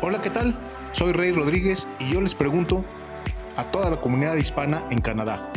Hola, 0.00 0.22
¿qué 0.22 0.30
tal? 0.30 0.54
Soy 0.92 1.10
Rey 1.10 1.32
Rodríguez 1.32 1.88
y 1.98 2.12
yo 2.12 2.20
les 2.20 2.32
pregunto 2.32 2.84
a 3.56 3.68
toda 3.72 3.90
la 3.90 4.00
comunidad 4.00 4.36
hispana 4.36 4.80
en 4.92 5.00
Canadá. 5.00 5.52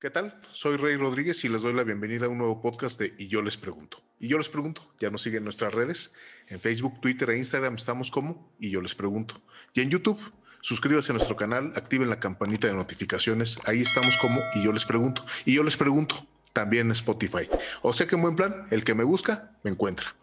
¿Qué 0.00 0.10
tal? 0.10 0.40
Soy 0.50 0.76
Rey 0.76 0.96
Rodríguez 0.96 1.44
y 1.44 1.48
les 1.48 1.62
doy 1.62 1.72
la 1.72 1.84
bienvenida 1.84 2.26
a 2.26 2.28
un 2.28 2.38
nuevo 2.38 2.60
podcast 2.60 2.98
de 2.98 3.14
Y 3.16 3.28
yo 3.28 3.42
les 3.42 3.56
pregunto. 3.56 4.02
Y 4.18 4.26
yo 4.26 4.38
les 4.38 4.48
pregunto, 4.48 4.82
ya 4.98 5.08
nos 5.08 5.22
siguen 5.22 5.44
nuestras 5.44 5.72
redes, 5.72 6.12
en 6.48 6.58
Facebook, 6.58 7.00
Twitter 7.00 7.30
e 7.30 7.38
Instagram 7.38 7.76
estamos 7.76 8.10
como 8.10 8.52
Y 8.58 8.70
yo 8.70 8.80
les 8.80 8.96
pregunto. 8.96 9.40
Y 9.72 9.82
en 9.82 9.90
YouTube, 9.90 10.18
suscríbase 10.62 11.12
a 11.12 11.14
nuestro 11.14 11.36
canal, 11.36 11.72
activen 11.76 12.10
la 12.10 12.18
campanita 12.18 12.66
de 12.66 12.74
notificaciones, 12.74 13.60
ahí 13.66 13.82
estamos 13.82 14.18
como 14.18 14.40
Y 14.56 14.64
yo 14.64 14.72
les 14.72 14.84
pregunto. 14.84 15.24
Y 15.44 15.54
yo 15.54 15.62
les 15.62 15.76
pregunto, 15.76 16.26
también 16.56 16.90
Spotify. 16.92 17.46
O 17.82 17.92
sea 17.92 18.06
que 18.06 18.14
en 18.14 18.22
buen 18.22 18.34
plan, 18.34 18.66
el 18.70 18.82
que 18.82 18.94
me 18.94 19.04
busca, 19.04 19.50
me 19.62 19.70
encuentra. 19.70 20.16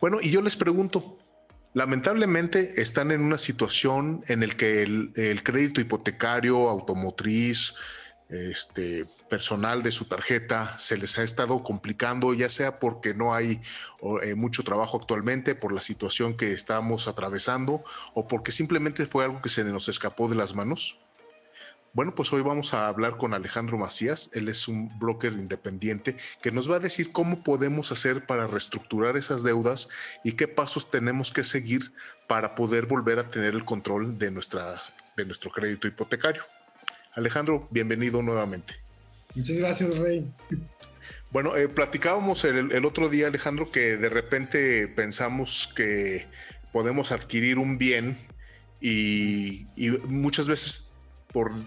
Bueno, 0.00 0.18
y 0.22 0.30
yo 0.30 0.40
les 0.40 0.54
pregunto, 0.54 1.18
lamentablemente 1.72 2.80
están 2.80 3.10
en 3.10 3.20
una 3.22 3.38
situación 3.38 4.22
en 4.28 4.44
el 4.44 4.54
que 4.54 4.82
el, 4.84 5.42
crédito 5.42 5.80
hipotecario, 5.80 6.68
automotriz, 6.70 7.74
este, 8.28 9.04
personal 9.28 9.82
de 9.82 9.90
su 9.90 10.04
tarjeta 10.04 10.78
se 10.78 10.96
les 10.96 11.18
ha 11.18 11.24
estado 11.24 11.64
complicando, 11.64 12.32
ya 12.34 12.48
sea 12.48 12.78
porque 12.78 13.12
no 13.12 13.34
hay 13.34 13.60
eh, 14.22 14.36
mucho 14.36 14.62
trabajo 14.62 14.96
actualmente, 14.96 15.56
por 15.56 15.72
la 15.72 15.82
situación 15.82 16.36
que 16.36 16.52
estamos 16.52 17.08
atravesando 17.08 17.82
o 18.14 18.28
porque 18.28 18.52
simplemente 18.52 19.06
fue 19.06 19.24
algo 19.24 19.42
que 19.42 19.48
se 19.48 19.64
nos 19.64 19.88
escapó 19.88 20.28
de 20.28 20.36
las 20.36 20.54
manos. 20.54 21.00
Bueno, 21.94 22.12
pues 22.12 22.32
hoy 22.32 22.42
vamos 22.42 22.74
a 22.74 22.88
hablar 22.88 23.18
con 23.18 23.34
Alejandro 23.34 23.78
Macías. 23.78 24.28
Él 24.34 24.48
es 24.48 24.66
un 24.66 24.90
broker 24.98 25.32
independiente 25.32 26.16
que 26.42 26.50
nos 26.50 26.68
va 26.68 26.76
a 26.76 26.80
decir 26.80 27.12
cómo 27.12 27.44
podemos 27.44 27.92
hacer 27.92 28.26
para 28.26 28.48
reestructurar 28.48 29.16
esas 29.16 29.44
deudas 29.44 29.88
y 30.24 30.32
qué 30.32 30.48
pasos 30.48 30.90
tenemos 30.90 31.30
que 31.30 31.44
seguir 31.44 31.92
para 32.26 32.56
poder 32.56 32.86
volver 32.86 33.20
a 33.20 33.30
tener 33.30 33.54
el 33.54 33.64
control 33.64 34.18
de, 34.18 34.32
nuestra, 34.32 34.82
de 35.16 35.24
nuestro 35.24 35.52
crédito 35.52 35.86
hipotecario. 35.86 36.42
Alejandro, 37.12 37.68
bienvenido 37.70 38.20
nuevamente. 38.22 38.74
Muchas 39.36 39.58
gracias, 39.58 39.96
Rey. 39.96 40.26
Bueno, 41.30 41.56
eh, 41.56 41.68
platicábamos 41.68 42.44
el, 42.44 42.84
otro 42.84 43.08
día, 43.08 43.28
Alejandro, 43.28 43.70
que 43.70 43.96
de 43.96 44.08
repente 44.08 44.88
pensamos 44.88 45.72
que 45.76 46.26
podemos 46.72 47.12
adquirir 47.12 47.56
un 47.56 47.78
bien 47.78 48.18
y, 48.80 49.68
y 49.76 49.90
muchas 50.08 50.48
veces 50.48 50.83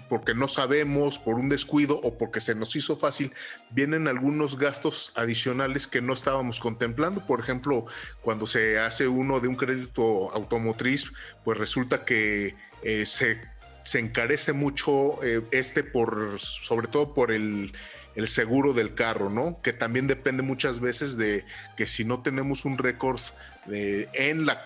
porque 0.10 0.34
no 0.34 0.48
sabemos, 0.48 1.20
por 1.20 1.36
un 1.36 1.50
descuido 1.50 2.00
o 2.00 2.18
porque 2.18 2.40
se 2.40 2.56
nos 2.56 2.76
hizo 2.76 2.96
fácil, 2.96 3.34
vienen 3.70 4.08
algunos 4.08 4.58
gastos 4.58 5.12
adicionales 5.16 5.88
que 5.88 6.02
no 6.02 6.14
estábamos 6.14 6.60
contemplando. 6.60 7.26
Por 7.26 7.40
ejemplo, 7.40 7.86
cuando 8.22 8.48
se 8.48 8.80
hace 8.80 9.08
uno 9.08 9.40
de 9.40 9.50
un 9.50 9.56
crédito 9.56 10.32
automotriz, 10.32 11.12
pues 11.44 11.58
resulta 11.58 12.06
que 12.06 12.56
eh, 12.82 13.06
se, 13.06 13.42
encarece 14.00 14.54
mucho 14.54 15.24
eh, 15.24 15.42
este 15.52 15.84
por, 15.84 16.40
sobre 16.40 16.88
todo 16.88 17.14
por 17.14 17.32
el, 17.32 17.74
seguro 18.26 18.74
del 18.74 18.96
carro, 18.96 19.30
¿no? 19.30 19.62
Que 19.62 19.74
también 19.74 20.08
depende 20.08 20.42
muchas 20.42 20.80
veces 20.80 21.18
de 21.18 21.46
que 21.76 21.86
si 21.86 22.04
no 22.04 22.24
tenemos 22.24 22.66
un 22.66 22.78
récord 22.78 23.22
en 23.70 24.46
la 24.46 24.60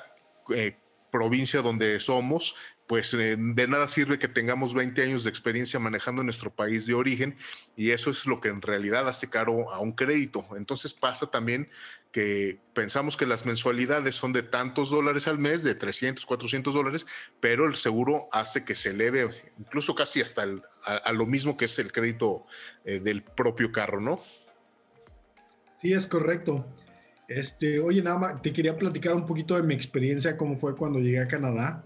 eh, 0.56 0.78
provincia 1.12 1.62
donde 1.62 2.00
somos, 2.00 2.56
pues 2.92 3.14
eh, 3.14 3.38
de 3.40 3.68
nada 3.70 3.88
sirve 3.88 4.20
que 4.20 4.28
tengamos 4.28 4.74
20 4.74 5.02
años 5.02 5.24
de 5.24 5.30
experiencia 5.30 5.80
manejando 5.80 6.24
nuestro 6.24 6.54
país 6.54 6.86
de 6.86 6.94
origen 6.94 7.38
y 7.78 7.92
eso 7.92 8.10
es 8.10 8.26
lo 8.26 8.42
que 8.42 8.50
en 8.50 8.62
realidad 8.62 9.08
hace 9.08 9.30
caro 9.30 9.72
a 9.72 9.80
un 9.80 9.94
crédito. 9.94 10.46
Entonces 10.58 10.94
pasa 10.94 11.32
también 11.32 11.70
que 12.12 12.60
pensamos 12.74 13.16
que 13.16 13.26
las 13.26 13.46
mensualidades 13.46 14.16
son 14.16 14.34
de 14.34 14.44
tantos 14.44 14.90
dólares 14.90 15.30
al 15.30 15.40
mes, 15.40 15.64
de 15.64 15.74
300, 15.74 16.26
400 16.26 16.74
dólares, 16.74 17.08
pero 17.40 17.66
el 17.66 17.78
seguro 17.78 18.28
hace 18.34 18.66
que 18.66 18.76
se 18.76 18.90
eleve 18.90 19.54
incluso 19.58 19.96
casi 19.96 20.22
hasta 20.22 20.44
a, 20.84 21.14
lo 21.14 21.26
mismo 21.26 21.56
que 21.56 21.64
es 21.64 21.80
el 21.80 21.94
crédito 21.94 22.46
eh, 22.84 23.00
del 23.00 23.24
propio 23.24 23.72
carro, 23.72 24.02
¿no? 24.02 24.20
Sí, 25.82 25.94
es 25.94 26.06
correcto. 26.08 26.66
Este, 27.30 27.80
oye, 27.80 28.02
nada 28.02 28.18
más, 28.18 28.42
te 28.42 28.52
quería 28.52 28.78
platicar 28.78 29.14
un 29.14 29.26
poquito 29.26 29.56
de 29.56 29.64
mi 29.64 29.76
experiencia, 29.76 30.36
cómo 30.36 30.58
fue 30.58 30.76
cuando 30.76 31.00
llegué 31.00 31.22
a 31.22 31.30
Canadá. 31.30 31.86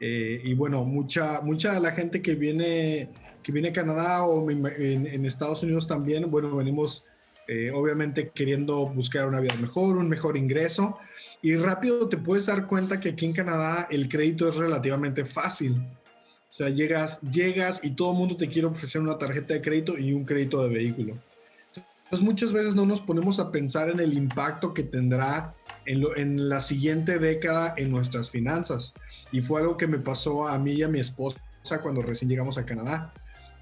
Eh, 0.00 0.40
y 0.42 0.54
bueno, 0.54 0.82
mucha, 0.84 1.42
mucha 1.42 1.74
de 1.74 1.80
la 1.80 1.92
gente 1.92 2.22
que 2.22 2.34
viene, 2.34 3.10
que 3.42 3.52
viene 3.52 3.68
a 3.68 3.72
Canadá 3.72 4.24
o 4.24 4.50
en, 4.50 5.26
Estados 5.26 5.62
Unidos 5.62 5.86
también, 5.86 6.30
bueno, 6.30 6.56
venimos 6.56 7.04
eh, 7.46 7.70
obviamente 7.74 8.30
queriendo 8.30 8.86
buscar 8.86 9.26
una 9.26 9.40
vida 9.40 9.54
mejor, 9.56 9.98
un 9.98 10.08
mejor 10.08 10.38
ingreso. 10.38 10.98
Y 11.42 11.54
rápido 11.56 12.08
te 12.08 12.16
puedes 12.16 12.46
dar 12.46 12.66
cuenta 12.66 12.98
que 12.98 13.10
aquí 13.10 13.26
en 13.26 13.34
Canadá 13.34 13.88
el 13.90 14.08
crédito 14.08 14.48
es 14.48 14.56
relativamente 14.56 15.26
fácil. 15.26 15.72
O 15.72 16.52
sea, 16.52 16.70
llegas, 16.70 17.20
llegas 17.20 17.80
y 17.84 17.90
todo 17.90 18.12
el 18.12 18.18
mundo 18.18 18.36
te 18.36 18.48
quiere 18.48 18.66
ofrecer 18.66 19.00
una 19.00 19.18
tarjeta 19.18 19.54
de 19.54 19.60
crédito 19.60 19.98
y 19.98 20.12
un 20.12 20.24
crédito 20.24 20.62
de 20.62 20.70
vehículo. 20.70 21.18
Entonces 22.04 22.26
muchas 22.26 22.52
veces 22.52 22.74
no 22.74 22.86
nos 22.86 23.00
ponemos 23.00 23.38
a 23.38 23.52
pensar 23.52 23.88
en 23.88 24.00
el 24.00 24.14
impacto 24.14 24.74
que 24.74 24.82
tendrá 24.82 25.54
en, 25.86 26.48
la 26.48 26.60
siguiente 26.60 27.18
década 27.18 27.74
en 27.76 27.90
nuestras 27.90 28.30
finanzas. 28.30 28.94
Y 29.32 29.40
fue 29.40 29.60
algo 29.60 29.76
que 29.76 29.86
me 29.86 29.98
pasó 29.98 30.48
a 30.48 30.58
mí 30.58 30.72
y 30.72 30.82
a 30.82 30.88
mi 30.88 31.00
esposa 31.00 31.38
cuando 31.82 32.02
recién 32.02 32.28
llegamos 32.28 32.58
a 32.58 32.64
Canadá. 32.64 33.12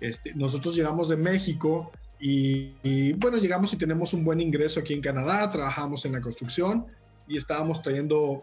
Este, 0.01 0.34
nosotros 0.34 0.75
llegamos 0.77 1.09
de 1.09 1.17
México 1.17 1.91
y, 2.21 3.12
bueno, 3.15 3.39
llegamos 3.39 3.73
y 3.73 3.77
tenemos 3.77 4.12
un 4.12 4.25
buen 4.25 4.41
ingreso 4.41 4.81
aquí 4.81 4.93
en 4.93 5.01
Canadá, 5.01 5.51
trabajamos 5.51 6.05
en 6.05 6.12
la 6.12 6.21
construcción 6.21 6.87
y 7.29 7.37
estábamos 7.37 7.83
trayendo 7.83 8.43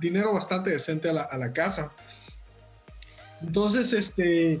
dinero 0.00 0.34
bastante 0.34 0.70
decente 0.70 1.08
a 1.08 1.12
la, 1.12 1.52
casa. 1.52 1.92
Entonces, 3.40 3.92
este, 3.92 4.60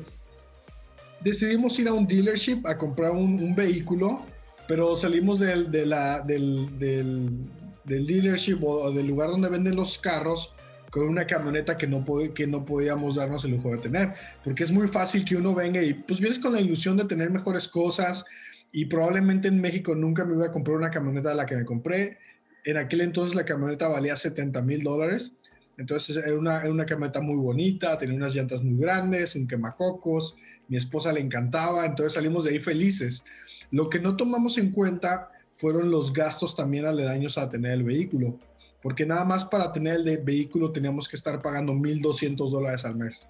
decidimos 1.20 1.78
ir 1.78 1.88
a 1.88 1.92
un 1.92 2.06
dealership 2.06 2.66
a 2.66 2.76
comprar 2.76 3.10
un, 3.10 3.54
vehículo, 3.54 4.24
pero 4.66 4.96
salimos 4.96 5.40
del, 5.40 5.70
de 5.70 5.86
la, 5.86 6.20
del, 6.20 6.78
del 6.78 7.46
dealership 7.84 8.58
o 8.62 8.90
del 8.92 9.06
lugar 9.06 9.30
donde 9.30 9.48
venden 9.48 9.76
los 9.76 9.98
carros 9.98 10.54
con 10.92 11.08
una 11.08 11.26
camioneta 11.26 11.78
que 11.78 11.86
no, 11.86 12.04
que 12.34 12.46
no 12.46 12.66
podíamos 12.66 13.14
darnos 13.14 13.46
el 13.46 13.52
lujo 13.52 13.70
de 13.70 13.78
tener. 13.78 14.12
Porque 14.44 14.62
es 14.62 14.70
muy 14.70 14.88
fácil 14.88 15.24
que 15.24 15.36
uno 15.36 15.54
venga 15.54 15.82
y 15.82 15.94
pues 15.94 16.20
vienes 16.20 16.38
con 16.38 16.52
la 16.52 16.60
ilusión 16.60 16.98
de 16.98 17.06
tener 17.06 17.30
mejores 17.30 17.66
cosas 17.66 18.26
y 18.72 18.84
probablemente 18.84 19.48
en 19.48 19.58
México 19.58 19.94
nunca 19.94 20.26
me 20.26 20.34
iba 20.34 20.46
a 20.46 20.50
comprar 20.50 20.76
una 20.76 20.90
camioneta 20.90 21.30
de 21.30 21.34
la 21.34 21.46
que 21.46 21.56
me 21.56 21.64
compré. 21.64 22.18
En 22.64 22.76
aquel 22.76 23.00
entonces 23.00 23.34
la 23.34 23.46
camioneta 23.46 23.88
valía 23.88 24.16
70 24.16 24.60
mil 24.60 24.82
dólares. 24.82 25.32
Entonces 25.78 26.14
era 26.14 26.38
una, 26.38 26.60
era 26.60 26.70
una 26.70 26.84
camioneta 26.84 27.22
muy 27.22 27.36
bonita, 27.36 27.96
tenía 27.96 28.14
unas 28.14 28.34
llantas 28.34 28.62
muy 28.62 28.78
grandes, 28.78 29.34
un 29.34 29.46
quemacocos, 29.46 30.36
mi 30.68 30.76
esposa 30.76 31.10
le 31.10 31.20
encantaba, 31.20 31.86
entonces 31.86 32.12
salimos 32.12 32.44
de 32.44 32.50
ahí 32.50 32.58
felices. 32.58 33.24
Lo 33.70 33.88
que 33.88 33.98
no 33.98 34.14
tomamos 34.14 34.58
en 34.58 34.70
cuenta 34.70 35.30
fueron 35.62 35.92
los 35.92 36.12
gastos 36.12 36.56
también 36.56 36.86
aledaños 36.86 37.38
a 37.38 37.48
tener 37.48 37.70
el 37.70 37.84
vehículo, 37.84 38.36
porque 38.82 39.06
nada 39.06 39.24
más 39.24 39.44
para 39.44 39.72
tener 39.72 39.94
el 39.94 40.18
vehículo 40.18 40.72
teníamos 40.72 41.08
que 41.08 41.14
estar 41.14 41.40
pagando 41.40 41.72
1.200 41.72 42.50
dólares 42.50 42.84
al 42.84 42.96
mes. 42.96 43.28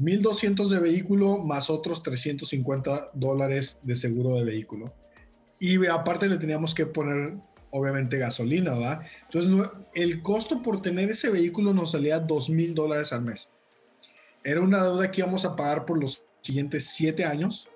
1.200 0.00 0.68
de 0.68 0.78
vehículo 0.78 1.36
más 1.36 1.68
otros 1.68 2.02
350 2.02 3.10
dólares 3.12 3.78
de 3.82 3.94
seguro 3.94 4.36
de 4.36 4.44
vehículo. 4.44 4.94
Y 5.60 5.84
aparte 5.86 6.30
le 6.30 6.38
teníamos 6.38 6.74
que 6.74 6.86
poner, 6.86 7.34
obviamente, 7.72 8.16
gasolina, 8.16 8.72
¿verdad? 8.72 9.02
Entonces, 9.24 9.68
el 9.94 10.22
costo 10.22 10.62
por 10.62 10.80
tener 10.80 11.10
ese 11.10 11.28
vehículo 11.28 11.74
nos 11.74 11.90
salía 11.90 12.26
2.000 12.26 12.72
dólares 12.72 13.12
al 13.12 13.20
mes. 13.20 13.50
Era 14.42 14.62
una 14.62 14.82
deuda 14.82 15.10
que 15.10 15.20
íbamos 15.20 15.44
a 15.44 15.54
pagar 15.54 15.84
por 15.84 16.00
los 16.00 16.22
siguientes 16.40 16.86
siete 16.86 17.26
años 17.26 17.68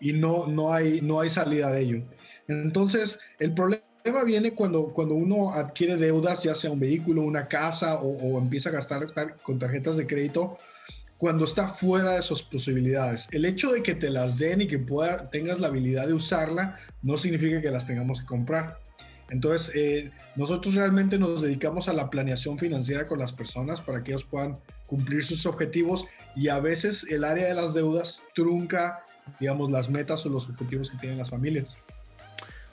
y 0.00 0.12
no, 0.12 0.46
no, 0.46 0.70
hay, 0.70 1.00
no 1.00 1.18
hay 1.18 1.30
salida 1.30 1.72
de 1.72 1.80
ello. 1.80 2.02
Entonces, 2.50 3.18
el 3.38 3.54
problema 3.54 4.24
viene 4.24 4.54
cuando, 4.54 4.88
cuando 4.92 5.14
uno 5.14 5.52
adquiere 5.52 5.96
deudas, 5.96 6.42
ya 6.42 6.54
sea 6.54 6.70
un 6.70 6.80
vehículo, 6.80 7.22
una 7.22 7.46
casa 7.46 8.00
o, 8.00 8.38
empieza 8.38 8.70
a 8.70 8.72
gastar 8.72 9.06
con 9.42 9.58
tarjetas 9.58 9.96
de 9.96 10.06
crédito, 10.06 10.58
cuando 11.16 11.44
está 11.44 11.68
fuera 11.68 12.14
de 12.14 12.22
sus 12.22 12.42
posibilidades. 12.42 13.28
El 13.30 13.44
hecho 13.44 13.70
de 13.70 13.82
que 13.82 13.94
te 13.94 14.10
las 14.10 14.38
den 14.38 14.62
y 14.62 14.66
que 14.66 14.78
pueda, 14.78 15.30
tengas 15.30 15.60
la 15.60 15.68
habilidad 15.68 16.08
de 16.08 16.14
usarla 16.14 16.76
no 17.02 17.16
significa 17.18 17.60
que 17.60 17.70
las 17.70 17.86
tengamos 17.86 18.20
que 18.20 18.26
comprar. 18.26 18.80
Entonces, 19.28 19.76
eh, 19.76 20.10
nosotros 20.34 20.74
realmente 20.74 21.18
nos 21.18 21.42
dedicamos 21.42 21.88
a 21.88 21.92
la 21.92 22.10
planeación 22.10 22.58
financiera 22.58 23.06
con 23.06 23.20
las 23.20 23.32
personas 23.32 23.80
para 23.80 24.02
que 24.02 24.10
ellos 24.10 24.24
puedan 24.24 24.58
cumplir 24.86 25.22
sus 25.22 25.46
objetivos 25.46 26.06
y 26.34 26.48
a 26.48 26.58
veces 26.58 27.06
el 27.08 27.22
área 27.22 27.46
de 27.46 27.54
las 27.54 27.74
deudas 27.74 28.22
trunca, 28.34 29.04
digamos, 29.38 29.70
las 29.70 29.88
metas 29.88 30.26
o 30.26 30.30
los 30.30 30.48
objetivos 30.48 30.90
que 30.90 30.96
tienen 30.96 31.18
las 31.18 31.30
familias. 31.30 31.78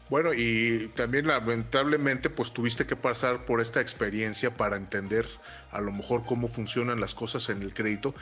Bueno, 0.09 0.33
y 0.33 0.89
también 0.95 1.27
lamentablemente 1.27 2.29
pues 2.29 2.53
tuviste 2.53 2.85
que 2.85 2.95
pasar 2.95 3.45
por 3.45 3.59
esta 3.59 3.81
experiencia 3.81 4.55
para 4.55 4.77
entender 4.77 5.27
a 5.71 5.81
lo 5.81 5.91
mejor 5.91 6.25
cómo 6.25 6.47
funcionan 6.47 7.01
las 7.01 7.13
cosas 7.13 7.49
en 7.49 7.61
el 7.61 7.73
crédito, 7.73 8.15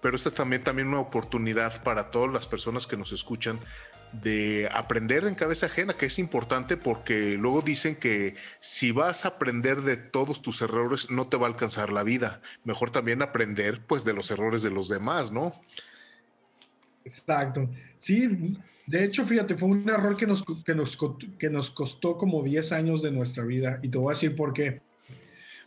pero 0.00 0.14
esta 0.14 0.28
es 0.28 0.34
también, 0.34 0.62
también 0.62 0.88
una 0.88 1.00
oportunidad 1.00 1.82
para 1.82 2.10
todas 2.10 2.32
las 2.32 2.46
personas 2.46 2.86
que 2.86 2.96
nos 2.96 3.10
escuchan 3.10 3.58
de 4.22 4.68
aprender 4.72 5.24
en 5.24 5.34
cabeza 5.34 5.66
ajena, 5.66 5.96
que 5.96 6.06
es 6.06 6.18
importante 6.18 6.76
porque 6.76 7.36
luego 7.36 7.62
dicen 7.62 7.96
que 7.96 8.36
si 8.60 8.92
vas 8.92 9.24
a 9.24 9.28
aprender 9.28 9.82
de 9.82 9.96
todos 9.96 10.40
tus 10.40 10.62
errores, 10.62 11.10
no 11.10 11.26
te 11.26 11.36
va 11.36 11.46
a 11.46 11.50
alcanzar 11.50 11.90
la 11.90 12.04
vida. 12.04 12.40
Mejor 12.62 12.90
también 12.90 13.22
aprender 13.22 13.84
pues 13.86 14.04
de 14.04 14.12
los 14.12 14.30
errores 14.30 14.62
de 14.62 14.70
los 14.70 14.88
demás, 14.88 15.32
¿no? 15.32 15.52
Exacto. 17.04 17.68
Sí, 17.96 18.56
de 18.86 19.04
hecho, 19.04 19.24
fíjate, 19.24 19.56
fue 19.56 19.68
un 19.68 19.88
error 19.88 20.16
que 20.16 20.26
nos, 20.26 20.44
que 20.64 20.74
nos, 20.74 20.98
que 21.38 21.50
nos 21.50 21.70
costó 21.70 22.16
como 22.16 22.42
10 22.42 22.72
años 22.72 23.02
de 23.02 23.10
nuestra 23.10 23.44
vida. 23.44 23.78
Y 23.82 23.88
te 23.88 23.98
voy 23.98 24.12
a 24.12 24.14
decir 24.14 24.36
por 24.36 24.52
qué. 24.52 24.80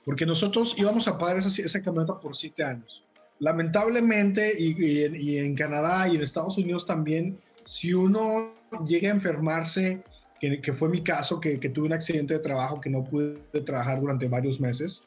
Porque 0.05 0.25
nosotros 0.25 0.75
íbamos 0.77 1.07
a 1.07 1.17
pagar 1.17 1.37
esa, 1.37 1.49
esa 1.61 1.81
camioneta 1.81 2.19
por 2.19 2.35
7 2.35 2.63
años. 2.63 3.03
Lamentablemente, 3.39 4.53
y, 4.57 4.75
y 5.15 5.37
en 5.37 5.55
Canadá 5.55 6.07
y 6.07 6.15
en 6.15 6.21
Estados 6.21 6.57
Unidos 6.57 6.85
también, 6.85 7.37
si 7.63 7.93
uno 7.93 8.53
llega 8.85 9.09
a 9.09 9.13
enfermarse, 9.13 10.01
que, 10.39 10.73
fue 10.73 10.89
mi 10.89 11.03
caso, 11.03 11.39
que, 11.39 11.57
tuve 11.57 11.87
un 11.87 11.93
accidente 11.93 12.35
de 12.35 12.39
trabajo, 12.39 12.79
que 12.79 12.89
no 12.89 13.03
pude 13.03 13.37
trabajar 13.65 13.99
durante 13.99 14.27
varios 14.27 14.59
meses, 14.59 15.03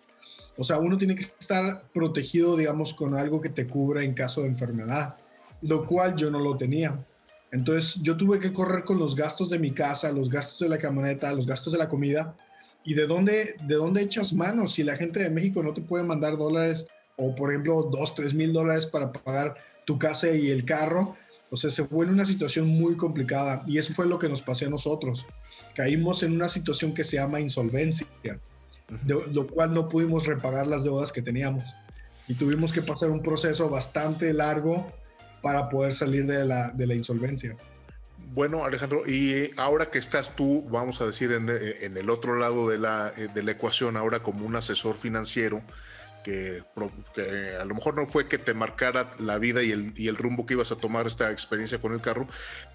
o 0.56 0.64
sea, 0.64 0.78
uno 0.78 0.98
tiene 0.98 1.14
que 1.14 1.22
estar 1.22 1.84
protegido, 1.92 2.56
digamos, 2.56 2.92
con 2.92 3.16
algo 3.16 3.40
que 3.40 3.48
te 3.48 3.66
cubra 3.66 4.02
en 4.02 4.12
caso 4.12 4.42
de 4.42 4.48
enfermedad, 4.48 5.16
lo 5.62 5.86
cual 5.86 6.16
yo 6.16 6.30
no 6.30 6.40
lo 6.40 6.56
tenía. 6.56 6.98
Entonces 7.52 8.00
yo 8.02 8.17
tuve 8.17 8.38
que 8.38 8.52
correr 8.52 8.85
con 8.85 8.99
los 8.99 9.17
gastos 9.17 9.50
de 9.50 9.58
mi 9.58 9.73
casa, 9.73 10.12
los 10.12 10.31
gastos 10.31 10.58
de 10.61 10.69
la 10.69 10.79
camioneta, 10.79 11.32
los 11.32 11.47
gastos 11.47 11.73
de 11.73 11.79
la 11.79 11.88
comida. 11.88 12.37
¿Y 12.85 12.94
de 12.94 13.06
dónde, 13.06 13.56
de 13.62 13.75
dónde 13.75 14.02
echas 14.02 14.32
manos? 14.32 14.73
Si 14.73 14.82
la 14.82 14.97
gente 14.97 15.20
de 15.20 15.31
México 15.31 15.62
no 15.62 15.75
te 15.75 15.82
puede 15.82 16.05
mandar 16.05 16.37
dólares 16.37 16.87
o, 17.17 17.35
por 17.35 17.50
ejemplo, 17.50 17.88
dos, 17.91 18.14
tres 18.14 18.32
mil 18.32 18.52
dólares 18.52 18.87
para 18.87 19.12
pagar 19.12 19.56
tu 19.85 19.99
casa 19.99 20.31
y 20.31 20.49
el 20.49 20.64
carro, 20.64 21.17
o 21.50 21.56
sea, 21.56 21.70
se 21.70 21.85
fue 21.85 22.06
en 22.06 22.12
una 22.12 22.25
situación 22.25 22.69
muy 22.69 22.97
complicada 22.97 23.62
y 23.67 23.76
eso 23.76 23.93
fue 23.93 24.06
lo 24.06 24.19
que 24.19 24.29
nos 24.29 24.41
pasó 24.41 24.67
a 24.67 24.70
nosotros. 24.70 25.26
Caímos 25.75 26.23
en 26.23 26.32
una 26.32 26.49
situación 26.49 26.94
que 26.94 27.05
se 27.05 27.17
llama 27.17 27.41
insolvencia, 27.41 28.06
de, 29.03 29.14
lo 29.32 29.46
cual 29.49 29.75
no 29.75 29.88
pudimos 29.88 30.26
repagar 30.26 30.67
las 30.67 30.85
deudas 30.85 31.11
que 31.12 31.23
teníamos 31.23 31.64
y 32.29 32.35
tuvimos 32.35 32.73
que 32.73 32.82
pasar 32.82 33.11
un 33.11 33.23
proceso 33.23 33.69
bastante 33.69 34.32
largo 34.32 34.93
para 35.42 35.69
poder 35.69 35.92
salir 35.92 36.26
de 36.26 36.44
la, 36.44 36.70
de 36.70 36.87
la 36.87 36.94
insolvencia. 36.94 37.56
Bueno, 38.32 38.64
Alejandro, 38.64 39.02
y 39.06 39.50
ahora 39.56 39.90
que 39.90 39.98
estás 39.98 40.37
tú, 40.37 40.64
vamos 40.70 41.00
a 41.00 41.06
decir, 41.06 41.32
en, 41.32 41.48
en 41.48 41.96
el 41.96 42.10
otro 42.10 42.37
lado 42.37 42.69
de 42.69 42.78
la, 42.78 43.10
de 43.10 43.42
la 43.42 43.50
ecuación, 43.52 43.96
ahora 43.96 44.20
como 44.20 44.46
un 44.46 44.54
asesor 44.54 44.96
financiero, 44.96 45.62
que, 46.22 46.62
a 47.60 47.64
lo 47.64 47.75
mejor 47.75 47.96
no 47.96 48.06
fue 48.06 48.28
que 48.28 48.38
te 48.38 48.54
marcara 48.54 49.10
la 49.19 49.38
vida 49.38 49.62
y 49.62 49.70
el, 49.70 49.92
y 49.96 50.08
el, 50.08 50.16
rumbo 50.16 50.46
que 50.46 50.54
ibas 50.54 50.72
a 50.72 50.76
tomar 50.76 51.06
esta 51.06 51.31
experiencia 51.31 51.81
con 51.81 51.93
el 51.93 52.00
carro, 52.00 52.28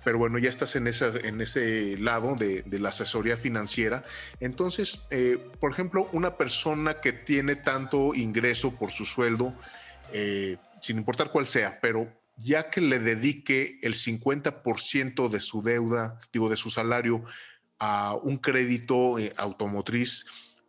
pero 0.03 0.17
bueno, 0.17 0.37
ya 0.37 0.49
estás 0.49 0.75
en, 0.75 0.87
esa, 0.87 1.11
en 1.23 1.41
ese 1.41 1.97
lado 1.97 2.35
de, 2.35 2.63
de 2.63 2.79
la 2.79 2.89
asesoría 2.89 3.37
financiera. 3.37 4.03
Entonces, 4.39 5.01
eh, 5.09 5.37
por 5.59 5.71
ejemplo, 5.71 6.09
una 6.11 6.37
persona 6.37 6.95
que 6.95 7.13
tiene 7.13 7.55
tanto 7.55 8.13
ingreso 8.13 8.75
por 8.75 8.91
su 8.91 9.05
sueldo, 9.05 9.53
eh, 10.13 10.57
sin 10.81 10.97
importar 10.97 11.31
cuál 11.31 11.47
sea, 11.47 11.79
pero 11.81 12.07
ya 12.37 12.69
que 12.69 12.81
le 12.81 12.99
dedique 12.99 13.79
el 13.81 13.93
50% 13.93 15.29
de 15.29 15.41
su 15.41 15.61
deuda, 15.61 16.19
digo, 16.33 16.49
de 16.49 16.57
su 16.57 16.69
salario 16.69 17.23
a 17.79 18.15
un 18.21 18.37
crédito 18.37 19.19
eh, 19.19 19.33
automotriz, 19.37 20.25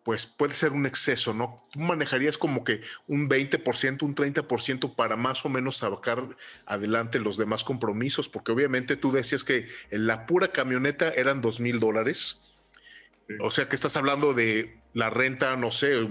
pues 0.07 0.25
puede 0.25 0.55
ser 0.55 0.71
un 0.71 0.87
exceso, 0.87 1.35
¿no? 1.35 1.65
Tú 1.73 1.81
manejarías 1.81 2.39
como 2.39 2.63
que 2.63 2.81
un 3.09 3.29
20%, 3.29 4.03
un 4.05 4.15
30% 4.15 4.95
para 4.95 5.17
más 5.17 5.45
o 5.45 5.49
menos 5.49 5.79
sacar 5.79 6.37
adelante 6.65 7.19
los 7.19 7.37
demás 7.37 7.65
compromisos, 7.65 8.29
porque 8.29 8.53
obviamente 8.53 8.97
tú 8.97 9.11
decías 9.11 9.43
que 9.43 9.67
en 9.91 10.07
la 10.07 10.25
pura 10.27 10.53
camioneta 10.53 11.11
eran 11.11 11.41
dos 11.41 11.59
mil 11.59 11.81
dólares. 11.81 12.39
O 13.41 13.51
sea 13.51 13.69
que 13.69 13.75
estás 13.75 13.97
hablando 13.97 14.33
de 14.33 14.79
la 14.93 15.11
renta, 15.11 15.57
no 15.57 15.73
sé, 15.73 16.09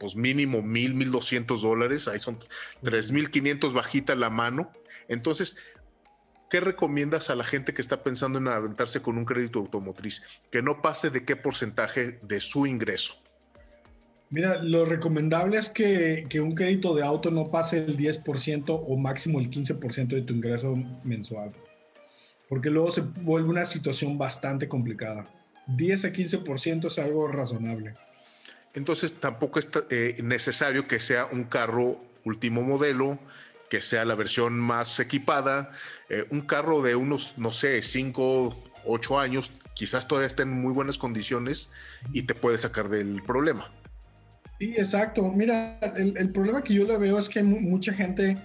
pues 0.00 0.16
mínimo 0.16 0.60
mil, 0.60 0.94
mil 0.94 1.12
doscientos 1.12 1.62
dólares. 1.62 2.08
Ahí 2.08 2.18
son 2.18 2.40
tres 2.82 3.12
mil 3.12 3.30
quinientos 3.30 3.72
bajita 3.72 4.16
la 4.16 4.30
mano. 4.30 4.72
Entonces, 5.08 5.56
¿qué 6.50 6.60
recomiendas 6.60 7.30
a 7.30 7.34
la 7.34 7.44
gente 7.44 7.74
que 7.74 7.82
está 7.82 8.02
pensando 8.02 8.38
en 8.38 8.48
aventarse 8.48 9.00
con 9.02 9.18
un 9.18 9.24
crédito 9.24 9.58
automotriz? 9.58 10.22
Que 10.50 10.62
no 10.62 10.80
pase 10.80 11.10
de 11.10 11.24
qué 11.24 11.36
porcentaje 11.36 12.20
de 12.22 12.40
su 12.40 12.66
ingreso. 12.66 13.14
Mira, 14.30 14.62
lo 14.62 14.84
recomendable 14.84 15.58
es 15.58 15.70
que, 15.70 16.26
que, 16.28 16.40
un 16.40 16.54
crédito 16.54 16.94
de 16.94 17.02
auto 17.02 17.30
no 17.30 17.50
pase 17.50 17.78
el 17.78 17.96
10% 17.96 18.64
o 18.68 18.96
máximo 18.98 19.40
el 19.40 19.50
15% 19.50 20.08
de 20.08 20.20
tu 20.20 20.34
ingreso 20.34 20.76
mensual, 21.02 21.52
porque 22.46 22.68
luego 22.68 22.90
se 22.90 23.00
vuelve 23.00 23.48
una 23.48 23.64
situación 23.64 24.18
bastante 24.18 24.68
complicada. 24.68 25.26
10 25.68 26.04
a 26.04 26.12
15% 26.12 26.86
es 26.86 26.98
algo 26.98 27.26
razonable. 27.28 27.94
Entonces 28.74 29.14
tampoco 29.14 29.58
es 29.58 29.68
eh, 29.90 30.16
necesario 30.22 30.86
que 30.86 31.00
sea 31.00 31.26
un 31.26 31.44
carro 31.44 32.00
último 32.24 32.62
modelo, 32.62 33.18
que 33.70 33.82
sea 33.82 34.04
la 34.04 34.14
versión 34.14 34.58
más 34.58 34.98
equipada, 35.00 35.70
eh, 36.08 36.26
un 36.30 36.42
carro 36.42 36.82
de 36.82 36.96
unos, 36.96 37.34
no 37.36 37.52
sé, 37.52 37.82
5, 37.82 38.56
8 38.84 39.18
años, 39.18 39.52
quizás 39.74 40.08
todavía 40.08 40.26
esté 40.26 40.42
en 40.42 40.50
muy 40.50 40.72
buenas 40.72 40.98
condiciones 40.98 41.70
y 42.12 42.22
te 42.22 42.34
puede 42.34 42.58
sacar 42.58 42.88
del 42.88 43.22
problema. 43.22 43.70
Sí, 44.58 44.74
exacto. 44.76 45.30
Mira, 45.32 45.78
el, 45.96 46.30
problema 46.30 46.62
que 46.62 46.74
yo 46.74 46.84
le 46.84 46.98
veo 46.98 47.18
es 47.18 47.28
que 47.28 47.42
mucha 47.42 47.92
gente 47.92 48.36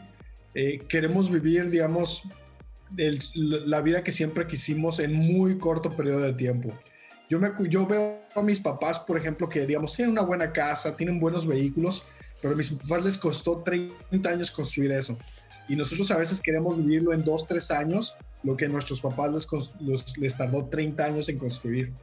eh, 0.53 0.79
queremos 0.87 1.31
vivir, 1.31 1.69
digamos, 1.71 2.23
la 2.95 3.81
vida 3.81 4.03
que 4.03 4.11
siempre 4.11 4.45
quisimos 4.45 4.99
en 4.99 5.13
muy 5.13 5.57
corto 5.57 5.89
periodo 5.89 6.19
de 6.19 6.33
tiempo. 6.33 6.77
Yo, 7.29 7.39
me, 7.39 7.51
yo 7.67 7.87
veo 7.87 8.21
a 8.35 8.41
mis 8.43 8.59
papás, 8.59 8.99
por 8.99 9.17
ejemplo, 9.17 9.49
que, 9.49 9.65
digamos, 9.65 9.95
tienen 9.95 10.11
una 10.11 10.21
buena 10.21 10.51
casa, 10.51 10.95
tienen 10.95 11.19
buenos 11.19 11.47
vehículos, 11.47 12.03
pero 12.43 12.55
a 12.55 12.57
mis 12.57 12.71
papás 12.71 13.05
les 13.05 13.17
costó 13.17 13.63
30 13.63 14.29
años 14.29 14.51
construir 14.51 14.91
eso. 14.91 15.17
Y 15.69 15.77
nosotros 15.77 16.11
a 16.11 16.17
veces 16.17 16.41
queremos 16.41 16.77
vivirlo 16.77 17.13
en 17.13 17.23
2, 17.23 17.47
3 17.47 17.71
años, 17.71 18.15
lo 18.43 18.57
que 18.57 18.65
a 18.65 18.67
nuestros 18.67 18.99
papás 18.99 19.31
les, 19.79 20.17
les 20.17 20.35
tardó 20.35 20.65
30 20.65 21.05
años 21.05 21.29
en 21.29 21.37
construir. 21.37 21.93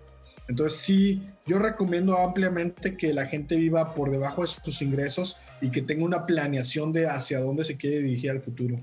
Entonces 0.48 0.78
sí, 0.78 1.22
yo 1.46 1.58
recomiendo 1.58 2.16
ampliamente 2.18 2.96
que 2.96 3.12
la 3.12 3.26
gente 3.26 3.56
viva 3.56 3.92
por 3.94 4.10
debajo 4.10 4.40
de 4.40 4.48
sus 4.48 4.80
ingresos 4.80 5.36
y 5.60 5.70
que 5.70 5.82
tenga 5.82 6.06
una 6.06 6.24
planeación 6.24 6.90
de 6.90 7.06
hacia 7.06 7.38
dónde 7.40 7.66
se 7.66 7.76
quiere 7.76 8.00
dirigir 8.00 8.30
al 8.30 8.40
futuro. 8.40 8.78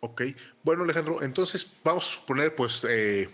Ok, 0.00 0.22
bueno 0.64 0.82
Alejandro, 0.82 1.22
entonces 1.22 1.72
vamos 1.84 2.06
a 2.06 2.20
suponer 2.20 2.54
pues 2.56 2.84
eh, 2.86 3.30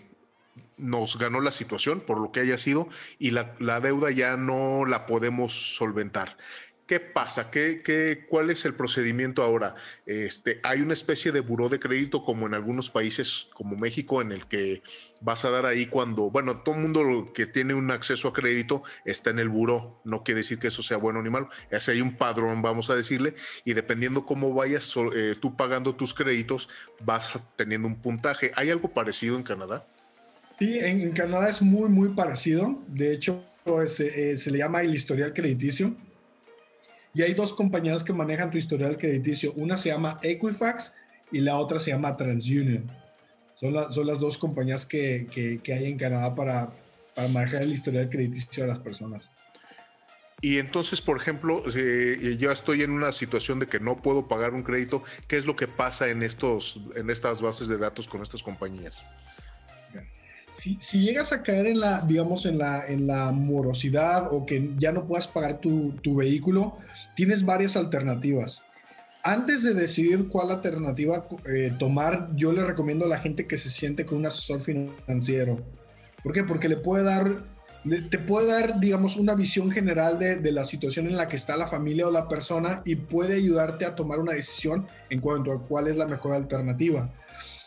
nos 0.77 1.17
ganó 1.17 1.41
la 1.41 1.51
situación 1.51 2.01
por 2.01 2.21
lo 2.21 2.31
que 2.31 2.39
haya 2.39 2.57
sido 2.57 2.87
y 3.19 3.31
la, 3.31 3.55
la 3.59 3.81
deuda 3.81 4.11
ya 4.11 4.37
no 4.37 4.85
la 4.85 5.05
podemos 5.05 5.75
solventar. 5.75 6.37
¿Qué 6.91 6.99
pasa? 6.99 7.49
¿Qué, 7.49 8.25
cuál 8.27 8.49
es 8.49 8.65
el 8.65 8.73
procedimiento 8.73 9.43
ahora? 9.43 9.75
Este, 10.05 10.59
hay 10.61 10.81
una 10.81 10.91
especie 10.91 11.31
de 11.31 11.39
buró 11.39 11.69
de 11.69 11.79
crédito 11.79 12.25
como 12.25 12.47
en 12.47 12.53
algunos 12.53 12.89
países 12.89 13.47
como 13.53 13.77
México 13.77 14.21
en 14.21 14.33
el 14.33 14.45
que 14.45 14.83
vas 15.21 15.45
a 15.45 15.51
dar 15.51 15.65
ahí 15.65 15.85
cuando, 15.85 16.29
bueno, 16.29 16.63
todo 16.63 16.75
el 16.75 16.81
mundo 16.81 17.31
que 17.33 17.45
tiene 17.45 17.73
un 17.73 17.91
acceso 17.91 18.27
a 18.27 18.33
crédito 18.33 18.83
está 19.05 19.29
en 19.29 19.39
el 19.39 19.47
buró. 19.47 20.01
No 20.03 20.25
quiere 20.25 20.39
decir 20.39 20.59
que 20.59 20.67
eso 20.67 20.83
sea 20.83 20.97
bueno 20.97 21.23
ni 21.23 21.29
malo. 21.29 21.47
Es 21.69 21.87
hay 21.87 22.01
un 22.01 22.17
padrón, 22.17 22.61
vamos 22.61 22.89
a 22.89 22.95
decirle, 22.97 23.35
y 23.63 23.71
dependiendo 23.71 24.25
cómo 24.25 24.53
vayas 24.53 24.93
eh, 25.15 25.35
tú 25.39 25.55
pagando 25.55 25.95
tus 25.95 26.13
créditos, 26.13 26.67
vas 27.05 27.39
teniendo 27.55 27.87
un 27.87 28.01
puntaje. 28.01 28.51
¿Hay 28.57 28.69
algo 28.69 28.89
parecido 28.89 29.37
en 29.37 29.43
Canadá? 29.43 29.87
Sí, 30.59 30.77
en, 30.77 31.09
Canadá 31.13 31.47
es 31.47 31.61
muy, 31.61 31.87
muy 31.87 32.09
parecido. 32.09 32.83
De 32.87 33.13
hecho, 33.13 33.45
eh, 33.65 34.37
se 34.37 34.51
le 34.51 34.57
llama 34.57 34.81
el 34.81 34.93
historial 34.93 35.33
crediticio 35.33 35.95
y 37.13 37.21
hay 37.21 37.33
dos 37.33 37.53
compañías 37.53 38.03
que 38.03 38.13
manejan 38.13 38.51
tu 38.51 38.57
historial 38.57 38.97
crediticio. 38.97 39.53
Una 39.53 39.77
se 39.77 39.89
llama 39.89 40.19
Equifax 40.23 40.93
y 41.31 41.39
la 41.39 41.57
otra 41.57 41.79
se 41.79 41.91
llama 41.91 42.15
TransUnion. 42.15 42.89
Son, 43.53 43.73
son 43.91 44.07
las 44.07 44.19
dos 44.19 44.37
compañías 44.37 44.85
que, 44.85 45.27
que, 45.63 45.73
hay 45.73 45.85
en 45.85 45.97
Canadá 45.97 46.33
para, 46.33 46.71
para 47.13 47.27
manejar 47.27 47.63
el 47.63 47.73
historial 47.73 48.09
crediticio 48.09 48.63
de 48.63 48.69
las 48.69 48.79
personas. 48.79 49.29
Y 50.41 50.57
entonces, 50.57 51.01
por 51.01 51.17
ejemplo, 51.17 51.63
yo 51.69 52.51
estoy 52.51 52.81
en 52.81 52.89
una 52.89 53.11
situación 53.11 53.59
de 53.59 53.67
que 53.67 53.79
no 53.79 54.01
puedo 54.01 54.27
pagar 54.27 54.55
un 54.55 54.63
crédito, 54.63 55.03
¿qué 55.27 55.37
es 55.37 55.45
lo 55.45 55.55
que 55.55 55.67
pasa 55.67 56.09
en, 56.09 56.23
estos, 56.23 56.81
en 56.95 57.11
estas 57.11 57.41
bases 57.41 57.67
de 57.67 57.77
datos 57.77 58.07
con 58.07 58.23
estas 58.23 58.41
compañías? 58.41 59.05
Si, 60.79 60.99
llegas 60.99 61.31
a 61.31 61.41
caer 61.41 61.65
en 61.65 61.79
la, 61.79 62.01
digamos, 62.01 62.45
en 62.45 62.59
la, 62.59 62.85
en 62.87 63.07
la 63.07 63.31
morosidad 63.31 64.31
o 64.31 64.45
que 64.45 64.71
ya 64.77 64.91
no 64.91 65.07
puedas 65.07 65.27
pagar 65.27 65.59
tu, 65.59 66.15
vehículo, 66.15 66.77
tienes 67.15 67.43
varias 67.43 67.75
alternativas. 67.75 68.61
Antes 69.23 69.63
de 69.63 69.73
decidir 69.73 70.27
cuál 70.27 70.51
alternativa 70.51 71.27
eh, 71.47 71.73
tomar, 71.77 72.27
yo 72.35 72.51
le 72.51 72.63
recomiendo 72.63 73.05
a 73.05 73.09
la 73.09 73.19
gente 73.19 73.47
que 73.47 73.57
se 73.57 73.69
siente 73.69 74.05
con 74.05 74.19
un 74.19 74.25
asesor 74.25 74.59
financiero. 74.59 75.59
¿Por 76.23 76.33
qué? 76.33 76.43
Porque 76.43 76.69
le 76.69 76.77
puede 76.77 77.03
dar, 77.03 77.37
te 78.09 78.19
puede 78.19 78.47
dar, 78.47 78.79
digamos, 78.79 79.15
una 79.15 79.35
visión 79.35 79.71
general 79.71 80.19
de, 80.19 80.37
de, 80.37 80.51
la 80.51 80.65
situación 80.65 81.07
en 81.07 81.17
la 81.17 81.27
que 81.27 81.35
está 81.35 81.55
la 81.57 81.67
familia 81.67 82.07
o 82.07 82.11
la 82.11 82.27
persona 82.27 82.81
y 82.85 82.95
puede 82.95 83.35
ayudarte 83.35 83.85
a 83.85 83.95
tomar 83.95 84.19
una 84.19 84.33
decisión 84.33 84.87
en 85.09 85.21
cuanto 85.21 85.51
a 85.51 85.61
cuál 85.63 85.87
es 85.87 85.95
la 85.95 86.07
mejor 86.07 86.33
alternativa. 86.33 87.11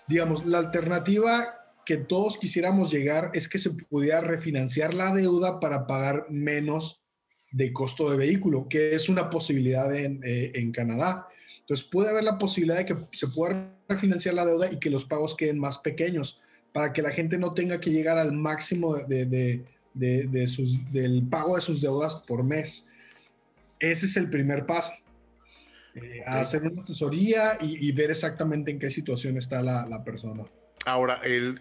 Digamos, 0.07 0.45
la 0.45 0.59
alternativa 0.59 1.64
que 1.85 1.97
todos 1.97 2.39
quisiéramos 2.39 2.91
llegar 2.91 3.31
es 3.35 3.49
que 3.49 3.59
se 3.59 3.71
pudiera 3.71 4.21
refinanciar 4.21 4.95
la 4.95 5.15
deuda 5.15 5.61
para 5.61 5.87
pagar 5.87 6.27
menos 6.31 7.03
de 7.51 7.73
costo 7.73 8.11
de 8.11 8.17
vehículo, 8.17 8.69
que 8.69 8.95
es 8.95 9.09
una 9.09 9.31
posibilidad 9.31 9.95
en, 9.95 10.21
eh, 10.25 10.53
en 10.55 10.73
Canadá. 10.73 11.29
Entonces 11.61 11.87
puede 11.87 12.11
haber 12.11 12.25
la 12.25 12.39
posibilidad 12.39 12.79
de 12.79 12.85
que 12.85 12.97
se 13.13 13.29
pueda 13.29 13.73
refinanciar 13.89 14.35
la 14.35 14.45
deuda 14.45 14.71
y 14.73 14.79
que 14.79 14.91
los 14.91 15.05
pagos 15.05 15.35
queden 15.37 15.59
más 15.59 15.79
pequeños 15.79 16.41
para 16.73 16.93
que 16.93 17.03
la 17.03 17.11
gente 17.11 17.39
no 17.39 17.55
tenga 17.55 17.81
que 17.81 17.91
llegar 17.91 18.19
al 18.19 18.33
máximo 18.33 18.97
de, 18.97 19.27
de, 19.27 19.65
de, 19.95 20.47
sus, 20.49 20.93
del 20.93 21.23
pago 21.29 21.55
de 21.55 21.63
sus 21.63 21.81
deudas 21.81 22.23
por 22.27 22.43
mes. 22.43 22.87
Ese 23.79 24.07
es 24.07 24.17
el 24.17 24.29
primer 24.29 24.67
paso. 24.67 24.93
Eh, 25.95 26.23
hacer 26.27 26.65
una 26.65 26.83
asesoría 26.83 27.57
y, 27.61 27.93
ver 27.93 28.11
exactamente 28.11 28.73
en 28.73 28.81
qué 28.81 28.91
situación 28.91 29.37
está 29.37 29.63
la, 29.63 29.87
la 29.87 30.03
persona. 30.03 30.45
Ahora, 30.87 31.21
el, 31.25 31.61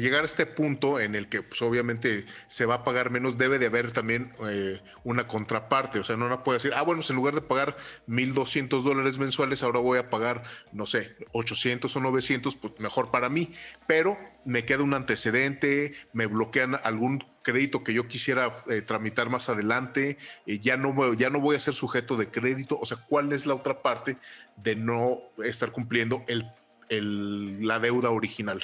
llegar 0.00 0.22
a 0.22 0.26
este 0.26 0.46
punto 0.46 0.98
en 0.98 1.14
el 1.14 1.28
que 1.28 1.42
pues, 1.42 1.62
obviamente 1.62 2.26
se 2.48 2.66
va 2.66 2.76
a 2.76 2.84
pagar 2.84 3.10
menos, 3.10 3.38
debe 3.38 3.60
de 3.60 3.66
haber 3.66 3.92
también 3.92 4.32
eh, 4.48 4.80
una 5.04 5.28
contraparte. 5.28 6.00
O 6.00 6.04
sea, 6.04 6.16
no, 6.16 6.28
no 6.28 6.42
puede 6.42 6.58
decir, 6.58 6.72
ah, 6.74 6.82
bueno, 6.82 6.98
pues 6.98 7.10
en 7.10 7.16
lugar 7.16 7.34
de 7.36 7.40
pagar 7.40 7.76
1.200 8.08 8.82
dólares 8.82 9.18
mensuales, 9.18 9.62
ahora 9.62 9.78
voy 9.78 9.98
a 9.98 10.10
pagar, 10.10 10.42
no 10.72 10.86
sé, 10.86 11.14
800 11.32 11.94
o 11.94 12.00
900, 12.00 12.56
pues 12.56 12.72
mejor 12.78 13.12
para 13.12 13.28
mí. 13.28 13.54
Pero 13.86 14.18
me 14.44 14.64
queda 14.64 14.82
un 14.82 14.94
antecedente, 14.94 15.94
me 16.12 16.26
bloquean 16.26 16.76
algún 16.82 17.24
crédito 17.42 17.84
que 17.84 17.94
yo 17.94 18.08
quisiera 18.08 18.50
eh, 18.68 18.82
tramitar 18.82 19.30
más 19.30 19.48
adelante, 19.48 20.18
eh, 20.46 20.58
ya, 20.58 20.76
no, 20.76 21.14
ya 21.14 21.30
no 21.30 21.40
voy 21.40 21.54
a 21.54 21.60
ser 21.60 21.74
sujeto 21.74 22.16
de 22.16 22.28
crédito. 22.28 22.76
O 22.80 22.86
sea, 22.86 22.98
¿cuál 23.08 23.32
es 23.32 23.46
la 23.46 23.54
otra 23.54 23.82
parte 23.82 24.18
de 24.56 24.74
no 24.74 25.18
estar 25.44 25.70
cumpliendo 25.70 26.24
el 26.26 26.44
la 26.90 27.78
deuda 27.80 28.10
original. 28.10 28.62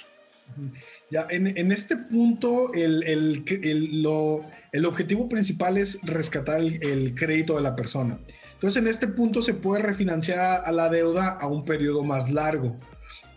Ya, 1.10 1.26
en, 1.28 1.72
este 1.72 1.96
punto, 1.96 2.72
el, 2.72 3.02
el, 3.02 4.86
objetivo 4.86 5.28
principal 5.28 5.76
es 5.76 6.00
rescatar 6.02 6.60
el, 6.60 7.14
crédito 7.16 7.56
de 7.56 7.62
la 7.62 7.74
persona. 7.74 8.20
Entonces, 8.54 8.80
en 8.80 8.88
este 8.88 9.08
punto 9.08 9.42
se 9.42 9.54
puede 9.54 9.82
refinanciar 9.82 10.62
a, 10.64 10.70
la 10.70 10.88
deuda 10.88 11.30
a 11.30 11.46
un 11.48 11.64
periodo 11.64 12.04
más 12.04 12.30
largo, 12.30 12.76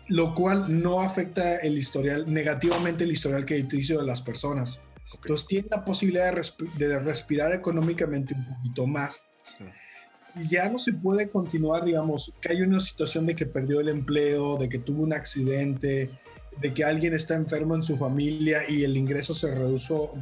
lo 0.08 0.34
cual 0.34 0.82
no 0.82 1.00
afecta 1.00 1.56
el 1.56 1.76
historial, 1.76 2.32
negativamente 2.32 3.04
el 3.04 3.12
historial 3.12 3.44
crediticio 3.44 4.00
de 4.00 4.06
las 4.06 4.22
personas. 4.22 4.78
Entonces, 5.12 5.46
tiene 5.46 5.68
la 5.70 5.84
posibilidad 5.84 6.32
de, 6.78 6.98
respirar 7.00 7.52
económicamente 7.52 8.34
un 8.34 8.44
poquito 8.44 8.86
más 8.86 9.24
ya 10.48 10.68
no 10.68 10.78
se 10.78 10.92
puede 10.92 11.28
continuar, 11.28 11.84
digamos, 11.84 12.32
que 12.40 12.50
hay 12.50 12.62
una 12.62 12.80
situación 12.80 13.26
de 13.26 13.36
que 13.36 13.46
perdió 13.46 13.80
el 13.80 13.88
empleo, 13.88 14.56
de 14.56 14.68
que 14.68 14.78
tuvo 14.78 15.02
un 15.02 15.12
accidente, 15.12 16.10
de 16.60 16.74
que 16.74 16.84
alguien 16.84 17.14
está 17.14 17.34
enfermo 17.34 17.74
en 17.74 17.82
su 17.82 17.96
familia 17.96 18.62
y 18.68 18.84
el 18.84 18.96
ingreso 18.96 19.34
se 19.34 19.54
redujo, 19.54 20.14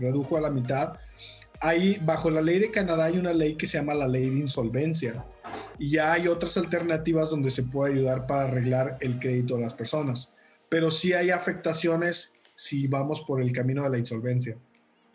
redujo 0.00 0.36
a 0.36 0.40
la 0.40 0.50
mitad. 0.50 0.94
Hay, 1.60 1.98
bajo 2.04 2.30
la 2.30 2.42
ley 2.42 2.58
de 2.58 2.70
Canadá 2.70 3.04
hay 3.04 3.18
una 3.18 3.32
ley 3.32 3.56
que 3.56 3.66
se 3.66 3.78
llama 3.78 3.94
la 3.94 4.08
ley 4.08 4.28
de 4.28 4.38
insolvencia 4.38 5.24
y 5.78 5.90
ya 5.90 6.12
hay 6.12 6.28
otras 6.28 6.56
alternativas 6.56 7.30
donde 7.30 7.50
se 7.50 7.62
puede 7.62 7.94
ayudar 7.94 8.26
para 8.26 8.44
arreglar 8.44 8.98
el 9.00 9.18
crédito 9.18 9.56
de 9.56 9.62
las 9.62 9.74
personas. 9.74 10.32
Pero 10.68 10.90
sí 10.90 11.12
hay 11.12 11.30
afectaciones 11.30 12.32
si 12.54 12.86
vamos 12.86 13.22
por 13.22 13.40
el 13.40 13.52
camino 13.52 13.82
de 13.84 13.90
la 13.90 13.98
insolvencia. 13.98 14.56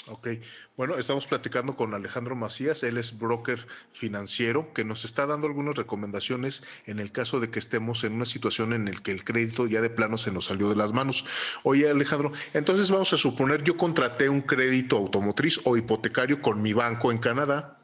Ok, 0.09 0.29
bueno, 0.77 0.95
estamos 0.95 1.27
platicando 1.27 1.75
con 1.75 1.93
Alejandro 1.93 2.33
Macías, 2.33 2.81
él 2.83 2.97
es 2.97 3.17
broker 3.17 3.67
financiero 3.91 4.73
que 4.73 4.85
nos 4.85 5.03
está 5.03 5.25
dando 5.25 5.47
algunas 5.47 5.75
recomendaciones 5.75 6.63
en 6.85 6.99
el 6.99 7.11
caso 7.11 7.41
de 7.41 7.49
que 7.49 7.59
estemos 7.59 8.05
en 8.05 8.13
una 8.13 8.25
situación 8.25 8.71
en 8.71 8.85
la 8.85 8.91
que 8.91 9.11
el 9.11 9.25
crédito 9.25 9.67
ya 9.67 9.81
de 9.81 9.89
plano 9.89 10.17
se 10.17 10.31
nos 10.31 10.45
salió 10.45 10.69
de 10.69 10.77
las 10.77 10.93
manos. 10.93 11.25
Oye 11.63 11.89
Alejandro, 11.89 12.31
entonces 12.53 12.89
vamos 12.89 13.11
a 13.11 13.17
suponer 13.17 13.63
yo 13.63 13.75
contraté 13.75 14.29
un 14.29 14.41
crédito 14.41 14.95
automotriz 14.95 15.59
o 15.65 15.75
hipotecario 15.75 16.41
con 16.41 16.61
mi 16.61 16.71
banco 16.71 17.11
en 17.11 17.17
Canadá 17.17 17.77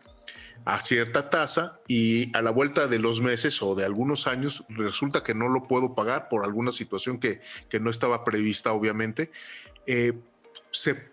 a 0.63 0.79
cierta 0.79 1.29
tasa 1.29 1.81
y 1.89 2.35
a 2.37 2.41
la 2.41 2.51
vuelta 2.51 2.87
de 2.87 2.99
los 2.99 3.19
meses 3.19 3.61
o 3.61 3.75
de 3.75 3.83
algunos 3.83 4.27
años 4.27 4.63
resulta 4.69 5.23
que 5.23 5.33
no 5.33 5.49
lo 5.49 5.63
puedo 5.63 5.93
pagar 5.93 6.29
por 6.29 6.45
alguna 6.45 6.71
situación 6.71 7.19
que, 7.19 7.41
que 7.67 7.81
no 7.81 7.89
estaba 7.89 8.23
prevista 8.23 8.71
obviamente. 8.71 9.29
Eh, 9.85 10.13
se 10.71 11.12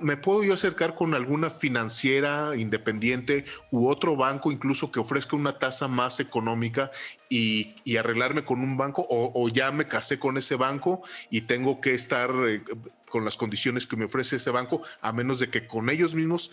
¿Me 0.00 0.16
puedo 0.16 0.42
yo 0.42 0.54
acercar 0.54 0.94
con 0.94 1.14
alguna 1.14 1.50
financiera 1.50 2.56
independiente 2.56 3.44
u 3.70 3.88
otro 3.88 4.16
banco 4.16 4.50
incluso 4.50 4.90
que 4.90 5.00
ofrezca 5.00 5.36
una 5.36 5.58
tasa 5.58 5.86
más 5.88 6.20
económica 6.20 6.90
y, 7.28 7.74
arreglarme 7.96 8.44
con 8.44 8.60
un 8.60 8.76
banco 8.76 9.06
o, 9.08 9.48
ya 9.48 9.72
me 9.72 9.88
casé 9.88 10.18
con 10.18 10.36
ese 10.36 10.56
banco 10.56 11.02
y 11.30 11.42
tengo 11.42 11.80
que 11.80 11.94
estar 11.94 12.30
eh, 12.46 12.62
con 13.10 13.24
las 13.24 13.36
condiciones 13.36 13.86
que 13.86 13.96
me 13.96 14.04
ofrece 14.04 14.36
ese 14.36 14.50
banco 14.50 14.82
a 15.00 15.12
menos 15.12 15.40
de 15.40 15.50
que 15.50 15.66
con 15.66 15.88
ellos 15.90 16.14
mismos 16.14 16.50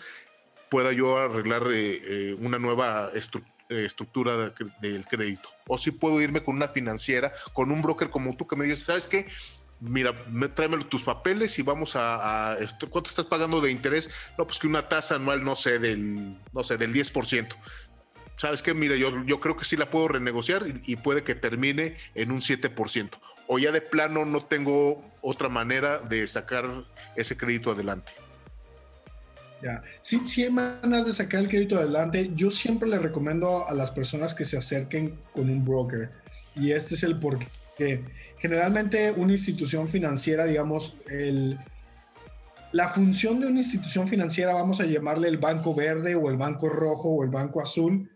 pueda 0.70 0.92
yo 0.92 1.18
arreglar 1.18 1.62
eh, 1.70 2.00
eh, 2.02 2.36
una 2.38 2.58
nueva 2.58 3.10
estructura 3.68 4.52
del 4.80 5.06
crédito. 5.06 5.48
O 5.66 5.78
si 5.78 5.90
puedo 5.90 6.20
irme 6.20 6.42
con 6.42 6.56
una 6.56 6.68
financiera, 6.68 7.32
con 7.52 7.70
un 7.70 7.82
broker 7.82 8.10
como 8.10 8.36
tú 8.36 8.46
que 8.46 8.56
me 8.56 8.64
dices, 8.64 8.84
¿sabes 8.84 9.06
qué? 9.06 9.26
Mira, 9.80 10.14
tráeme 10.54 10.82
tus 10.84 11.04
papeles 11.04 11.58
y 11.58 11.62
vamos 11.62 11.92
a, 11.96 12.56
¿cuánto 12.90 13.10
estás 13.10 13.26
pagando 13.26 13.60
de 13.60 13.70
interés? 13.70 14.10
No, 14.38 14.46
pues 14.46 14.58
que 14.58 14.66
una 14.66 14.88
tasa 14.88 15.16
anual, 15.16 15.44
no 15.44 15.56
sé, 15.56 15.78
del, 15.78 16.36
no 16.52 16.64
sé, 16.64 16.76
del 16.76 16.92
10%. 16.92 17.54
¿Sabes 18.36 18.62
qué? 18.62 18.74
Mira, 18.74 18.96
yo, 18.96 19.24
yo 19.24 19.40
creo 19.40 19.56
que 19.56 19.64
sí 19.64 19.76
la 19.76 19.90
puedo 19.90 20.08
renegociar 20.08 20.64
y, 20.84 20.96
puede 20.96 21.22
que 21.22 21.34
termine 21.34 21.96
en 22.14 22.32
un 22.32 22.40
7%. 22.40 23.10
O 23.46 23.58
ya 23.58 23.70
de 23.70 23.80
plano 23.80 24.24
no 24.24 24.44
tengo 24.44 25.04
otra 25.20 25.48
manera 25.48 25.98
de 25.98 26.26
sacar 26.26 26.84
ese 27.14 27.36
crédito 27.36 27.70
adelante. 27.70 28.12
Ya, 29.62 29.82
sí, 30.02 30.20
sí 30.26 30.42
hay 30.42 30.50
maneras 30.50 31.06
de 31.06 31.12
sacar 31.12 31.40
el 31.40 31.48
crédito 31.48 31.76
adelante. 31.76 32.30
Yo 32.34 32.50
siempre 32.50 32.88
le 32.88 32.98
recomiendo 32.98 33.68
a 33.68 33.72
las 33.72 33.90
personas 33.92 34.34
que 34.34 34.44
se 34.44 34.58
acerquen 34.58 35.18
con 35.32 35.48
un 35.48 35.64
broker. 35.64 36.10
Y 36.56 36.72
este 36.72 36.96
es 36.96 37.02
el 37.02 37.18
porqué 37.18 37.46
que 37.76 38.04
generalmente 38.38 39.12
una 39.12 39.32
institución 39.32 39.88
financiera, 39.88 40.44
digamos, 40.44 40.96
el, 41.08 41.58
la 42.72 42.88
función 42.88 43.40
de 43.40 43.46
una 43.46 43.60
institución 43.60 44.08
financiera, 44.08 44.52
vamos 44.52 44.80
a 44.80 44.84
llamarle 44.84 45.28
el 45.28 45.38
banco 45.38 45.74
verde 45.74 46.16
o 46.16 46.28
el 46.28 46.36
banco 46.36 46.68
rojo 46.68 47.08
o 47.08 47.24
el 47.24 47.30
banco 47.30 47.62
azul, 47.62 48.10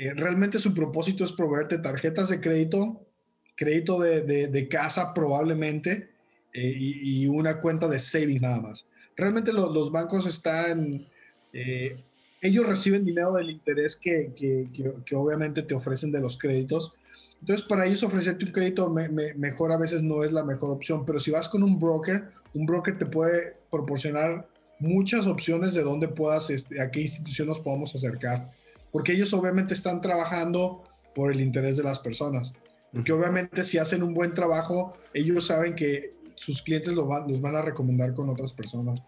eh, 0.00 0.14
realmente 0.14 0.58
su 0.58 0.72
propósito 0.72 1.22
es 1.22 1.32
proveerte 1.32 1.76
tarjetas 1.76 2.30
de 2.30 2.40
crédito, 2.40 3.06
crédito 3.54 4.00
de, 4.00 4.22
de, 4.22 4.68
casa 4.68 5.12
probablemente 5.12 6.08
eh, 6.54 6.74
y, 6.74 7.26
una 7.26 7.60
cuenta 7.60 7.86
de 7.88 7.98
savings 7.98 8.40
nada 8.40 8.62
más. 8.62 8.86
Realmente 9.14 9.52
los 9.52 9.92
bancos 9.92 10.24
están, 10.24 11.06
eh, 11.52 12.02
ellos 12.40 12.66
reciben 12.66 13.04
dinero 13.04 13.34
del 13.34 13.50
interés 13.50 13.96
que, 13.96 14.32
que, 14.34 14.70
que, 15.04 15.14
obviamente 15.14 15.60
te 15.62 15.74
ofrecen 15.74 16.10
de 16.10 16.20
los 16.20 16.38
créditos 16.38 16.94
entonces, 17.40 17.66
para 17.66 17.86
ellos 17.86 18.02
ofrecerte 18.02 18.44
un 18.44 18.52
crédito 18.52 18.88
mejor 18.90 19.72
a 19.72 19.78
veces 19.78 20.02
no 20.02 20.24
es 20.24 20.32
la 20.32 20.44
mejor 20.44 20.70
opción, 20.70 21.06
pero 21.06 21.18
si 21.18 21.30
vas 21.30 21.48
con 21.48 21.62
un 21.62 21.78
broker, 21.78 22.30
un 22.54 22.66
broker 22.66 22.98
te 22.98 23.06
puede 23.06 23.56
proporcionar 23.70 24.46
muchas 24.78 25.26
opciones 25.26 25.72
de 25.72 25.82
dónde 25.82 26.08
puedas, 26.08 26.50
este, 26.50 26.80
a 26.80 26.90
qué 26.90 27.00
institución 27.00 27.48
nos 27.48 27.60
podamos 27.60 27.94
acercar, 27.94 28.50
porque 28.92 29.12
ellos 29.12 29.32
obviamente 29.32 29.72
están 29.72 30.00
trabajando 30.00 30.84
por 31.14 31.32
el 31.32 31.40
interés 31.40 31.78
de 31.78 31.82
las 31.82 31.98
personas, 31.98 32.52
porque 32.92 33.12
obviamente 33.12 33.64
si 33.64 33.78
hacen 33.78 34.02
un 34.02 34.12
buen 34.12 34.34
trabajo, 34.34 34.92
ellos 35.14 35.46
saben 35.46 35.74
que 35.74 36.14
sus 36.34 36.60
clientes 36.60 36.92
lo 36.92 37.06
los 37.26 37.40
van 37.40 37.56
a 37.56 37.62
recomendar 37.62 38.12
con 38.14 38.28
otras 38.28 38.52
personas. 38.52 39.02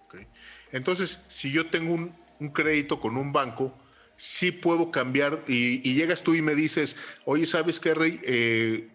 Entonces, 0.73 1.21
si 1.29 1.53
yo 1.53 1.67
tengo 1.69 1.95
un, 1.95 2.13
un 2.41 2.49
crédito 2.49 3.01
con 3.01 3.17
un 3.17 3.33
banco, 3.33 3.73
sí 4.17 4.53
puedo 4.53 4.91
cambiar 4.91 5.43
y, 5.49 5.81
llegas 5.95 6.23
tú 6.23 6.35
y 6.35 6.43
me 6.43 6.55
dices, 6.55 6.97
oye, 7.25 7.47
¿sabes 7.47 7.81
qué, 7.81 7.95
Rey? 7.95 8.21
Eh, 8.25 8.89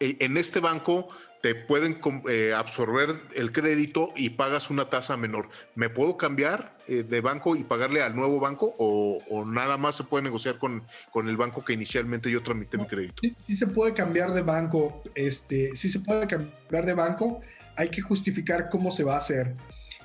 eh, 0.00 0.16
en 0.20 0.36
este 0.36 0.60
banco 0.60 1.08
te 1.40 1.54
pueden 1.54 2.00
eh, 2.28 2.52
absorber 2.56 3.10
el 3.34 3.52
crédito 3.52 4.12
y 4.16 4.30
pagas 4.30 4.70
una 4.70 4.88
tasa 4.88 5.16
menor. 5.16 5.50
¿Me 5.74 5.90
puedo 5.90 6.16
cambiar 6.16 6.76
de 6.88 7.20
banco 7.22 7.56
y 7.56 7.64
pagarle 7.64 8.02
al 8.02 8.14
nuevo 8.14 8.40
banco 8.40 8.74
o, 8.78 9.44
nada 9.46 9.76
más 9.76 9.96
se 9.96 10.04
puede 10.04 10.24
negociar 10.24 10.58
con, 10.58 10.82
con, 11.10 11.28
el 11.28 11.36
banco 11.36 11.64
que 11.64 11.72
inicialmente 11.74 12.30
yo 12.30 12.42
tramité 12.42 12.76
mi 12.76 12.86
crédito? 12.86 13.22
Sí, 13.46 13.56
se 13.56 13.66
puede 13.66 13.94
cambiar 13.94 14.32
de 14.32 14.42
banco, 14.42 15.02
este, 15.14 15.76
sí 15.76 15.88
se 15.88 16.00
puede 16.00 16.26
cambiar 16.26 16.84
de 16.84 16.94
banco, 16.94 17.40
hay 17.76 17.88
que 17.88 18.00
justificar 18.02 18.68
cómo 18.68 18.90
se 18.90 19.04
va 19.04 19.14
a 19.14 19.18
hacer. 19.18 19.54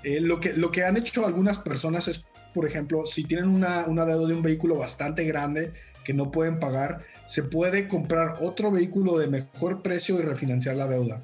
lo, 0.03 0.39
que, 0.39 0.53
lo 0.53 0.71
que 0.71 0.83
han 0.83 0.97
hecho 0.97 1.25
algunas 1.25 1.57
personas 1.57 2.07
es 2.07 2.23
por 2.53 2.65
ejemplo, 2.65 3.05
si 3.05 3.23
tienen 3.23 3.47
una, 3.47 3.85
una 3.85 4.05
deuda 4.05 4.27
de 4.27 4.33
un 4.33 4.41
vehículo 4.41 4.77
bastante 4.77 5.23
grande 5.23 5.71
que 6.03 6.13
no 6.13 6.31
pueden 6.31 6.59
pagar, 6.59 7.01
se 7.27 7.43
puede 7.43 7.87
comprar 7.87 8.37
otro 8.41 8.71
vehículo 8.71 9.17
de 9.17 9.27
mejor 9.27 9.81
precio 9.81 10.17
y 10.19 10.21
refinanciar 10.21 10.75
la 10.75 10.87
deuda. 10.87 11.21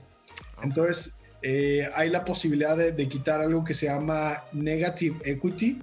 Entonces, 0.62 1.16
eh, 1.42 1.90
hay 1.96 2.10
la 2.10 2.26
posibilidad 2.26 2.76
de, 2.78 3.08
quitar 3.08 3.42
algo 3.42 3.64
que 3.64 3.74
se 3.74 3.88
llama 3.88 4.44
negative 4.52 5.18
equity 5.26 5.82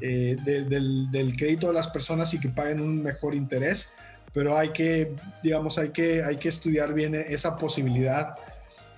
eh, 0.00 0.36
del, 0.44 1.10
del, 1.10 1.36
crédito 1.36 1.68
de 1.68 1.74
las 1.74 1.88
personas 1.88 2.32
y 2.34 2.40
que 2.40 2.48
paguen 2.48 2.80
un 2.80 3.02
mejor 3.02 3.34
interés, 3.34 3.92
pero 4.32 4.56
hay 4.56 4.70
que, 4.70 5.12
digamos, 5.42 5.78
hay 5.78 5.90
que, 5.90 6.22
hay 6.22 6.36
que 6.36 6.48
estudiar 6.48 6.94
bien 6.94 7.14
esa 7.14 7.56
posibilidad 7.56 8.34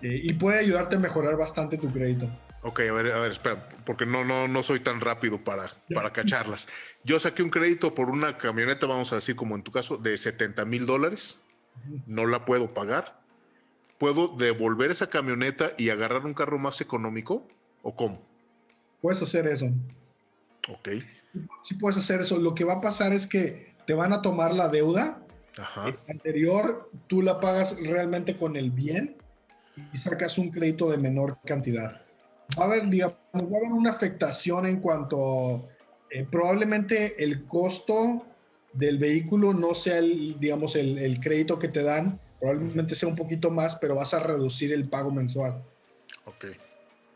eh, 0.02 0.20
y 0.22 0.32
puede 0.34 0.60
ayudarte 0.60 0.96
a 0.96 0.98
mejorar 0.98 1.36
bastante 1.36 1.78
tu 1.78 1.88
crédito. 1.88 2.28
Ok, 2.64 2.80
a 2.80 2.92
ver, 2.92 3.12
a 3.12 3.20
ver, 3.20 3.32
espera, 3.32 3.68
porque 3.84 4.06
no, 4.06 4.24
no, 4.24 4.48
no 4.48 4.62
soy 4.62 4.80
tan 4.80 5.00
rápido 5.02 5.38
para, 5.38 5.70
para 5.94 6.12
cacharlas. 6.14 6.66
Yo 7.04 7.18
saqué 7.18 7.42
un 7.42 7.50
crédito 7.50 7.94
por 7.94 8.08
una 8.08 8.38
camioneta, 8.38 8.86
vamos 8.86 9.12
a 9.12 9.16
decir, 9.16 9.36
como 9.36 9.54
en 9.54 9.62
tu 9.62 9.70
caso, 9.70 9.98
de 9.98 10.16
70 10.16 10.64
mil 10.64 10.86
dólares. 10.86 11.42
No 12.06 12.26
la 12.26 12.46
puedo 12.46 12.72
pagar. 12.72 13.20
¿Puedo 13.98 14.28
devolver 14.28 14.90
esa 14.90 15.10
camioneta 15.10 15.72
y 15.76 15.90
agarrar 15.90 16.24
un 16.24 16.32
carro 16.32 16.58
más 16.58 16.80
económico? 16.80 17.46
¿O 17.82 17.94
cómo? 17.94 18.22
Puedes 19.02 19.20
hacer 19.20 19.46
eso. 19.46 19.66
Ok. 20.68 20.88
Sí 21.62 21.74
puedes 21.74 21.98
hacer 21.98 22.22
eso. 22.22 22.38
Lo 22.38 22.54
que 22.54 22.64
va 22.64 22.74
a 22.74 22.80
pasar 22.80 23.12
es 23.12 23.26
que 23.26 23.74
te 23.86 23.92
van 23.92 24.14
a 24.14 24.22
tomar 24.22 24.54
la 24.54 24.68
deuda 24.68 25.20
anterior, 26.08 26.90
tú 27.06 27.22
la 27.22 27.40
pagas 27.40 27.76
realmente 27.78 28.36
con 28.36 28.56
el 28.56 28.70
bien 28.70 29.16
y 29.92 29.98
sacas 29.98 30.38
un 30.38 30.50
crédito 30.50 30.90
de 30.90 30.96
menor 30.96 31.38
cantidad. 31.44 32.03
Va 32.58 32.64
a 32.64 32.66
haber, 32.66 32.88
digamos, 32.88 33.16
va 33.34 33.40
a 33.40 33.58
haber 33.58 33.72
una 33.72 33.90
afectación 33.90 34.66
en 34.66 34.80
cuanto 34.80 35.68
eh, 36.10 36.26
probablemente 36.30 37.22
el 37.22 37.46
costo 37.46 38.24
del 38.72 38.98
vehículo 38.98 39.52
no 39.52 39.74
sea 39.74 39.98
el, 39.98 40.38
digamos, 40.38 40.76
el, 40.76 40.98
el, 40.98 41.20
crédito 41.20 41.58
que 41.58 41.68
te 41.68 41.82
dan, 41.82 42.20
probablemente 42.40 42.94
sea 42.94 43.08
un 43.08 43.16
poquito 43.16 43.50
más, 43.50 43.76
pero 43.76 43.94
vas 43.94 44.14
a 44.14 44.20
reducir 44.20 44.72
el 44.72 44.88
pago 44.88 45.10
mensual. 45.10 45.62
Ok. 46.26 46.46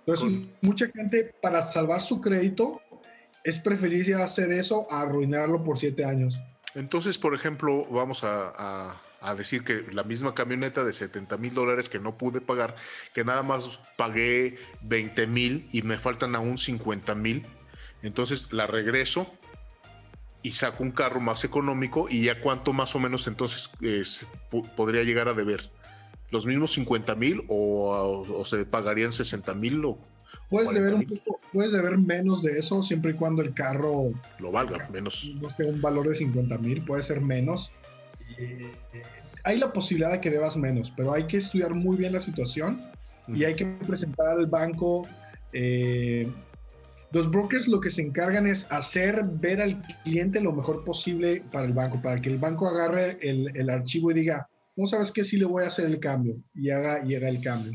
Entonces, 0.06 0.48
mucha 0.62 0.86
gente 0.86 1.34
para 1.42 1.62
salvar 1.66 2.00
su 2.00 2.20
crédito 2.20 2.80
es 3.44 3.58
preferible 3.58 4.14
hacer 4.14 4.50
eso 4.52 4.90
a 4.90 5.02
arruinarlo 5.02 5.62
por 5.62 5.76
siete 5.76 6.04
años. 6.04 6.40
Entonces, 6.74 7.18
por 7.18 7.34
ejemplo, 7.34 7.86
vamos 7.90 8.22
a, 8.24 8.96
decir 9.36 9.64
que 9.64 9.84
la 9.92 10.04
misma 10.04 10.34
camioneta 10.34 10.84
de 10.84 10.92
70 10.92 11.36
mil 11.38 11.54
dólares 11.54 11.88
que 11.88 11.98
no 11.98 12.16
pude 12.16 12.40
pagar, 12.40 12.76
que 13.14 13.24
nada 13.24 13.42
más 13.42 13.80
pagué 13.96 14.58
20 14.82 15.26
mil 15.26 15.68
y 15.72 15.82
me 15.82 15.98
faltan 15.98 16.34
aún 16.34 16.58
50 16.58 17.14
mil, 17.14 17.44
entonces 18.02 18.52
la 18.52 18.66
regreso 18.66 19.32
y 20.42 20.52
saco 20.52 20.82
un 20.82 20.92
carro 20.92 21.20
más 21.20 21.44
económico 21.44 22.06
y 22.08 22.24
ya 22.24 22.40
cuánto 22.40 22.72
más 22.72 22.94
o 22.94 23.00
menos 23.00 23.26
entonces 23.26 23.70
podría 24.76 25.02
llegar 25.02 25.28
a 25.28 25.34
deber. 25.34 25.70
¿Los 26.30 26.44
mismos 26.46 26.72
50 26.72 27.14
mil 27.14 27.42
o, 27.48 28.44
se 28.44 28.64
pagarían 28.66 29.12
60 29.12 29.54
mil 29.54 29.84
o 29.84 29.98
Puedes 30.50 30.72
deber 30.72 30.94
un 30.94 31.04
poco, 31.04 31.40
puedes 31.52 31.72
deber 31.72 31.98
menos 31.98 32.42
de 32.42 32.58
eso 32.58 32.82
siempre 32.82 33.10
y 33.10 33.14
cuando 33.14 33.42
el 33.42 33.52
carro 33.52 34.12
lo 34.38 34.50
valga, 34.50 34.88
menos. 34.90 35.30
No 35.40 35.50
sea 35.50 35.66
un 35.66 35.80
valor 35.80 36.08
de 36.08 36.14
50 36.14 36.58
mil, 36.58 36.84
puede 36.84 37.02
ser 37.02 37.20
menos. 37.20 37.70
Hay 39.44 39.58
la 39.58 39.72
posibilidad 39.72 40.12
de 40.12 40.20
que 40.20 40.30
debas 40.30 40.56
menos, 40.56 40.92
pero 40.96 41.12
hay 41.12 41.26
que 41.26 41.38
estudiar 41.38 41.74
muy 41.74 41.96
bien 41.96 42.12
la 42.12 42.20
situación 42.20 42.80
y 43.28 43.44
hay 43.44 43.54
que 43.54 43.66
presentar 43.86 44.30
al 44.30 44.46
banco. 44.46 45.06
Eh, 45.52 46.30
los 47.12 47.30
brokers 47.30 47.68
lo 47.68 47.80
que 47.80 47.90
se 47.90 48.02
encargan 48.02 48.46
es 48.46 48.70
hacer 48.70 49.22
ver 49.24 49.60
al 49.62 49.80
cliente 50.04 50.40
lo 50.40 50.52
mejor 50.52 50.84
posible 50.84 51.42
para 51.52 51.64
el 51.64 51.72
banco, 51.72 52.00
para 52.02 52.20
que 52.20 52.28
el 52.28 52.38
banco 52.38 52.68
agarre 52.68 53.18
el, 53.22 53.50
el 53.56 53.70
archivo 53.70 54.10
y 54.10 54.14
diga, 54.14 54.48
no 54.76 54.86
sabes 54.86 55.10
qué, 55.10 55.24
sí 55.24 55.36
le 55.36 55.44
voy 55.44 55.64
a 55.64 55.68
hacer 55.68 55.86
el 55.86 55.98
cambio 55.98 56.36
y 56.54 56.70
haga, 56.70 57.04
y 57.04 57.14
haga 57.14 57.28
el 57.28 57.40
cambio. 57.40 57.72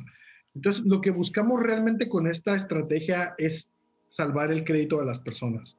Entonces, 0.56 0.86
lo 0.86 1.02
que 1.02 1.12
buscamos 1.12 1.62
realmente 1.62 2.08
con 2.08 2.28
esta 2.28 2.56
estrategia 2.56 3.34
es 3.38 3.74
salvar 4.10 4.52
el 4.52 4.64
crédito 4.64 5.00
de 5.00 5.06
las 5.06 5.20
personas. 5.20 5.78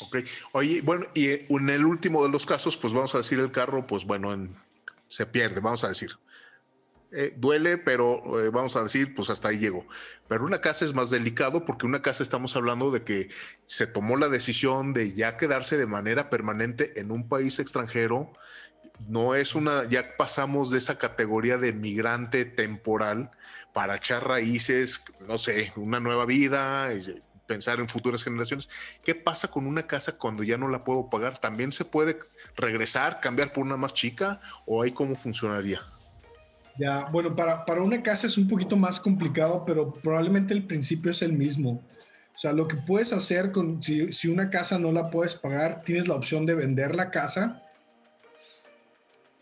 Ok. 0.00 0.18
Oye, 0.52 0.80
bueno, 0.82 1.06
y 1.14 1.30
en 1.30 1.68
el 1.70 1.84
último 1.84 2.22
de 2.22 2.30
los 2.30 2.46
casos, 2.46 2.76
pues 2.76 2.92
vamos 2.92 3.14
a 3.14 3.18
decir 3.18 3.38
el 3.38 3.50
carro, 3.50 3.86
pues 3.86 4.04
bueno, 4.04 4.48
se 5.08 5.26
pierde, 5.26 5.60
vamos 5.60 5.84
a 5.84 5.88
decir. 5.88 6.18
Eh, 7.16 7.32
duele, 7.36 7.78
pero 7.78 8.40
eh, 8.40 8.50
vamos 8.50 8.74
a 8.74 8.82
decir, 8.82 9.14
pues 9.14 9.30
hasta 9.30 9.48
ahí 9.48 9.58
llego. 9.58 9.86
Pero 10.26 10.44
una 10.44 10.60
casa 10.60 10.84
es 10.84 10.94
más 10.94 11.10
delicado 11.10 11.64
porque 11.64 11.86
una 11.86 12.02
casa 12.02 12.24
estamos 12.24 12.56
hablando 12.56 12.90
de 12.90 13.04
que 13.04 13.28
se 13.66 13.86
tomó 13.86 14.16
la 14.16 14.28
decisión 14.28 14.92
de 14.92 15.12
ya 15.12 15.36
quedarse 15.36 15.76
de 15.76 15.86
manera 15.86 16.28
permanente 16.28 16.98
en 16.98 17.12
un 17.12 17.28
país 17.28 17.60
extranjero. 17.60 18.32
No 19.06 19.36
es 19.36 19.54
una, 19.54 19.88
ya 19.88 20.16
pasamos 20.16 20.72
de 20.72 20.78
esa 20.78 20.98
categoría 20.98 21.56
de 21.56 21.72
migrante 21.72 22.44
temporal 22.44 23.30
para 23.72 23.96
echar 23.96 24.26
raíces, 24.26 25.04
no 25.20 25.38
sé, 25.38 25.72
una 25.76 26.00
nueva 26.00 26.26
vida, 26.26 26.92
eh, 26.92 27.22
pensar 27.46 27.80
en 27.80 27.88
futuras 27.88 28.22
generaciones. 28.22 28.68
¿Qué 29.04 29.14
pasa 29.14 29.48
con 29.48 29.66
una 29.66 29.86
casa 29.86 30.16
cuando 30.18 30.42
ya 30.42 30.56
no 30.56 30.68
la 30.68 30.84
puedo 30.84 31.08
pagar? 31.10 31.38
¿También 31.38 31.72
se 31.72 31.84
puede 31.84 32.18
regresar, 32.56 33.20
cambiar 33.20 33.52
por 33.52 33.64
una 33.64 33.76
más 33.76 33.94
chica 33.94 34.40
o 34.66 34.82
ahí 34.82 34.92
cómo 34.92 35.14
funcionaría? 35.14 35.80
Ya, 36.76 37.08
bueno, 37.10 37.36
para, 37.36 37.64
para 37.64 37.82
una 37.82 38.02
casa 38.02 38.26
es 38.26 38.36
un 38.36 38.48
poquito 38.48 38.76
más 38.76 38.98
complicado, 38.98 39.64
pero 39.64 39.92
probablemente 39.92 40.54
el 40.54 40.66
principio 40.66 41.12
es 41.12 41.22
el 41.22 41.32
mismo. 41.32 41.82
O 42.34 42.38
sea, 42.38 42.52
lo 42.52 42.66
que 42.66 42.76
puedes 42.76 43.12
hacer 43.12 43.52
con, 43.52 43.80
si, 43.82 44.12
si 44.12 44.26
una 44.26 44.50
casa 44.50 44.78
no 44.78 44.90
la 44.90 45.08
puedes 45.08 45.36
pagar, 45.36 45.82
tienes 45.84 46.08
la 46.08 46.14
opción 46.14 46.46
de 46.46 46.54
vender 46.54 46.96
la 46.96 47.10
casa 47.10 47.60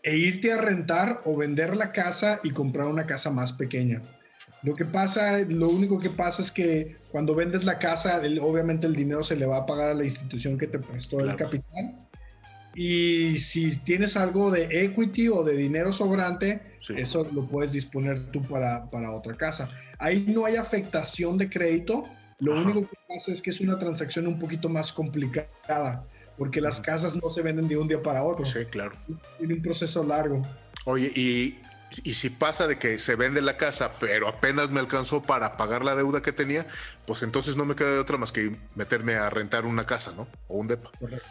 e 0.03 0.17
irte 0.17 0.51
a 0.51 0.57
rentar 0.57 1.21
o 1.25 1.35
vender 1.35 1.75
la 1.75 1.91
casa 1.91 2.39
y 2.43 2.51
comprar 2.51 2.87
una 2.87 3.07
casa 3.07 3.31
más 3.31 3.53
pequeña. 3.53 4.01
Lo 4.63 4.73
que 4.73 4.85
pasa, 4.85 5.39
lo 5.39 5.67
único 5.67 5.99
que 5.99 6.09
pasa 6.09 6.41
es 6.41 6.51
que 6.51 6.95
cuando 7.11 7.35
vendes 7.35 7.65
la 7.65 7.77
casa, 7.77 8.21
obviamente 8.41 8.87
el 8.87 8.95
dinero 8.95 9.21
se 9.21 9.35
le 9.35 9.45
va 9.45 9.57
a 9.57 9.65
pagar 9.65 9.89
a 9.89 9.93
la 9.93 10.05
institución 10.05 10.57
que 10.57 10.67
te 10.67 10.79
prestó 10.79 11.19
el 11.19 11.35
capital. 11.35 11.99
Y 12.73 13.37
si 13.39 13.77
tienes 13.77 14.17
algo 14.17 14.49
de 14.49 14.85
equity 14.85 15.27
o 15.27 15.43
de 15.43 15.55
dinero 15.55 15.91
sobrante, 15.91 16.61
eso 16.95 17.27
lo 17.33 17.45
puedes 17.45 17.73
disponer 17.73 18.31
tú 18.31 18.41
para, 18.41 18.89
para, 18.89 19.11
otra 19.11 19.35
casa. 19.35 19.69
Ahí 19.99 20.25
no 20.27 20.45
hay 20.45 20.55
afectación 20.55 21.37
de 21.37 21.49
crédito. 21.49 22.03
Lo 22.39 22.53
único 22.53 22.81
que 22.89 22.97
pasa 23.07 23.31
es 23.31 23.41
que 23.41 23.49
es 23.49 23.59
una 23.59 23.77
transacción 23.77 24.27
un 24.27 24.39
poquito 24.39 24.69
más 24.69 24.91
complicada, 24.91 26.07
porque 26.37 26.61
las 26.61 26.79
casas 26.79 27.15
no 27.15 27.29
se 27.29 27.41
venden 27.41 27.67
de 27.67 27.77
un 27.77 27.87
día 27.87 28.01
para 28.01 28.23
otro. 28.23 28.45
Sí, 28.45 28.65
claro. 28.65 28.93
Tiene 29.37 29.55
un 29.55 29.61
proceso 29.61 30.03
largo. 30.03 30.41
Oye, 30.85 31.11
y 31.15 31.59
y 32.03 32.13
si 32.13 32.29
pasa 32.29 32.67
de 32.67 32.77
que 32.79 32.99
se 32.99 33.15
vende 33.15 33.41
la 33.41 33.57
casa, 33.57 33.93
pero 33.99 34.27
apenas 34.27 34.71
me 34.71 34.79
alcanzó 34.79 35.21
para 35.21 35.57
pagar 35.57 35.83
la 35.83 35.95
deuda 35.95 36.21
que 36.21 36.31
tenía, 36.31 36.65
pues 37.05 37.23
entonces 37.23 37.55
no 37.55 37.65
me 37.65 37.75
queda 37.75 37.91
de 37.91 37.99
otra 37.99 38.17
más 38.17 38.31
que 38.31 38.57
meterme 38.75 39.15
a 39.15 39.29
rentar 39.29 39.65
una 39.65 39.85
casa, 39.85 40.11
¿no? 40.15 40.27
O 40.47 40.57
un 40.57 40.67
depa. 40.67 40.91
Correcto. 40.99 41.29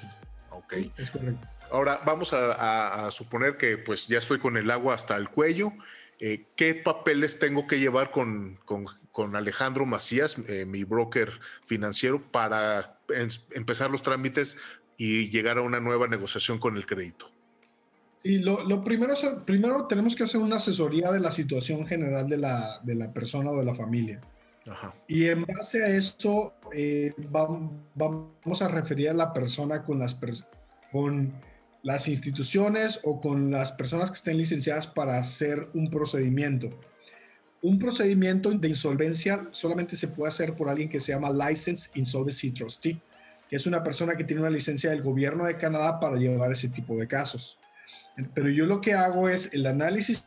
Ok. 0.51 0.75
Es 0.97 1.11
correcto. 1.11 1.47
Ahora 1.71 2.01
vamos 2.05 2.35
a, 2.35 3.11
suponer 3.11 3.57
que 3.57 3.79
pues 3.79 4.07
ya 4.07 4.19
estoy 4.19 4.39
con 4.39 4.59
el 4.59 4.71
agua 4.71 4.95
hasta 4.95 5.17
el 5.17 5.31
cuello. 5.31 5.73
Eh, 6.21 6.47
¿Qué 6.55 6.75
papeles 6.75 7.39
tengo 7.39 7.67
que 7.67 7.79
llevar 7.79 8.11
con, 8.11 8.59
Alejandro 9.35 9.87
Macías, 9.87 10.37
eh, 10.49 10.67
mi 10.67 10.85
broker 10.85 11.41
financiero, 11.65 12.21
para 12.31 13.01
empezar 13.55 13.91
los 13.91 14.03
trámites 14.03 14.59
y 14.99 15.31
llegar 15.31 15.57
a 15.57 15.63
una 15.63 15.81
nueva 15.81 16.09
negociación 16.09 16.59
con 16.59 16.77
el 16.77 16.85
crédito? 16.85 17.33
Y 18.25 18.39
lo, 18.39 18.63
lo, 18.65 18.85
primero, 18.85 19.15
primero 19.45 19.87
tenemos 19.87 20.15
que 20.15 20.25
hacer 20.25 20.41
una 20.41 20.57
asesoría 20.57 21.11
de 21.11 21.21
la 21.21 21.33
situación 21.33 21.87
general 21.87 22.29
de 22.29 22.37
la, 22.37 22.81
de 22.83 22.95
la 22.95 23.13
persona 23.13 23.51
o 23.51 23.59
de 23.59 23.65
la 23.65 23.75
familia. 23.75 24.21
Ajá. 24.71 24.95
Y 25.09 25.27
en 25.27 25.45
base 25.45 25.83
a 25.83 25.89
eso, 25.89 26.55
eh, 26.73 27.13
vamos, 27.31 28.63
a 28.63 28.69
referir 28.69 29.11
a 29.11 29.15
la 29.15 29.33
persona 29.33 29.83
con 29.83 29.99
las, 29.99 30.17
con 30.93 31.33
las 31.83 32.07
instituciones 32.07 33.01
o 33.03 33.21
con 33.21 33.51
las 33.51 33.73
personas 33.73 34.11
que 34.11 34.17
estén 34.17 34.37
licenciadas 34.37 34.87
para 34.87 35.19
hacer 35.19 35.69
un 35.75 35.91
procedimiento. 35.91 36.71
Un 37.61 37.79
procedimiento 37.79 38.51
de 38.51 38.69
insolvencia 38.69 39.49
solamente 39.51 39.97
se 39.97 40.09
puede 40.09 40.29
hacer 40.29 40.55
por 40.55 40.69
alguien 40.69 40.89
que 40.89 41.01
se 41.01 41.13
llama 41.13 41.31
License 41.31 41.91
Insolvency 41.95 42.51
Trustee, 42.53 43.01
que 43.49 43.57
es 43.57 43.67
una 43.67 43.83
persona 43.83 44.17
que 44.17 44.25
tiene 44.25 44.43
una 44.43 44.51
licencia 44.51 44.91
del 44.91 45.03
gobierno 45.03 45.45
de 45.45 45.57
Canadá 45.57 45.99
para 45.99 46.17
llevar 46.17 46.53
ese 46.53 46.69
tipo 46.69 46.97
de 46.97 47.07
casos. 47.07 47.59
Pero 48.35 48.51
yo 48.51 48.67
lo 48.67 48.81
que 48.81 48.95
hago 48.95 49.29
es 49.29 49.51
el 49.53 49.67
análisis 49.67 50.25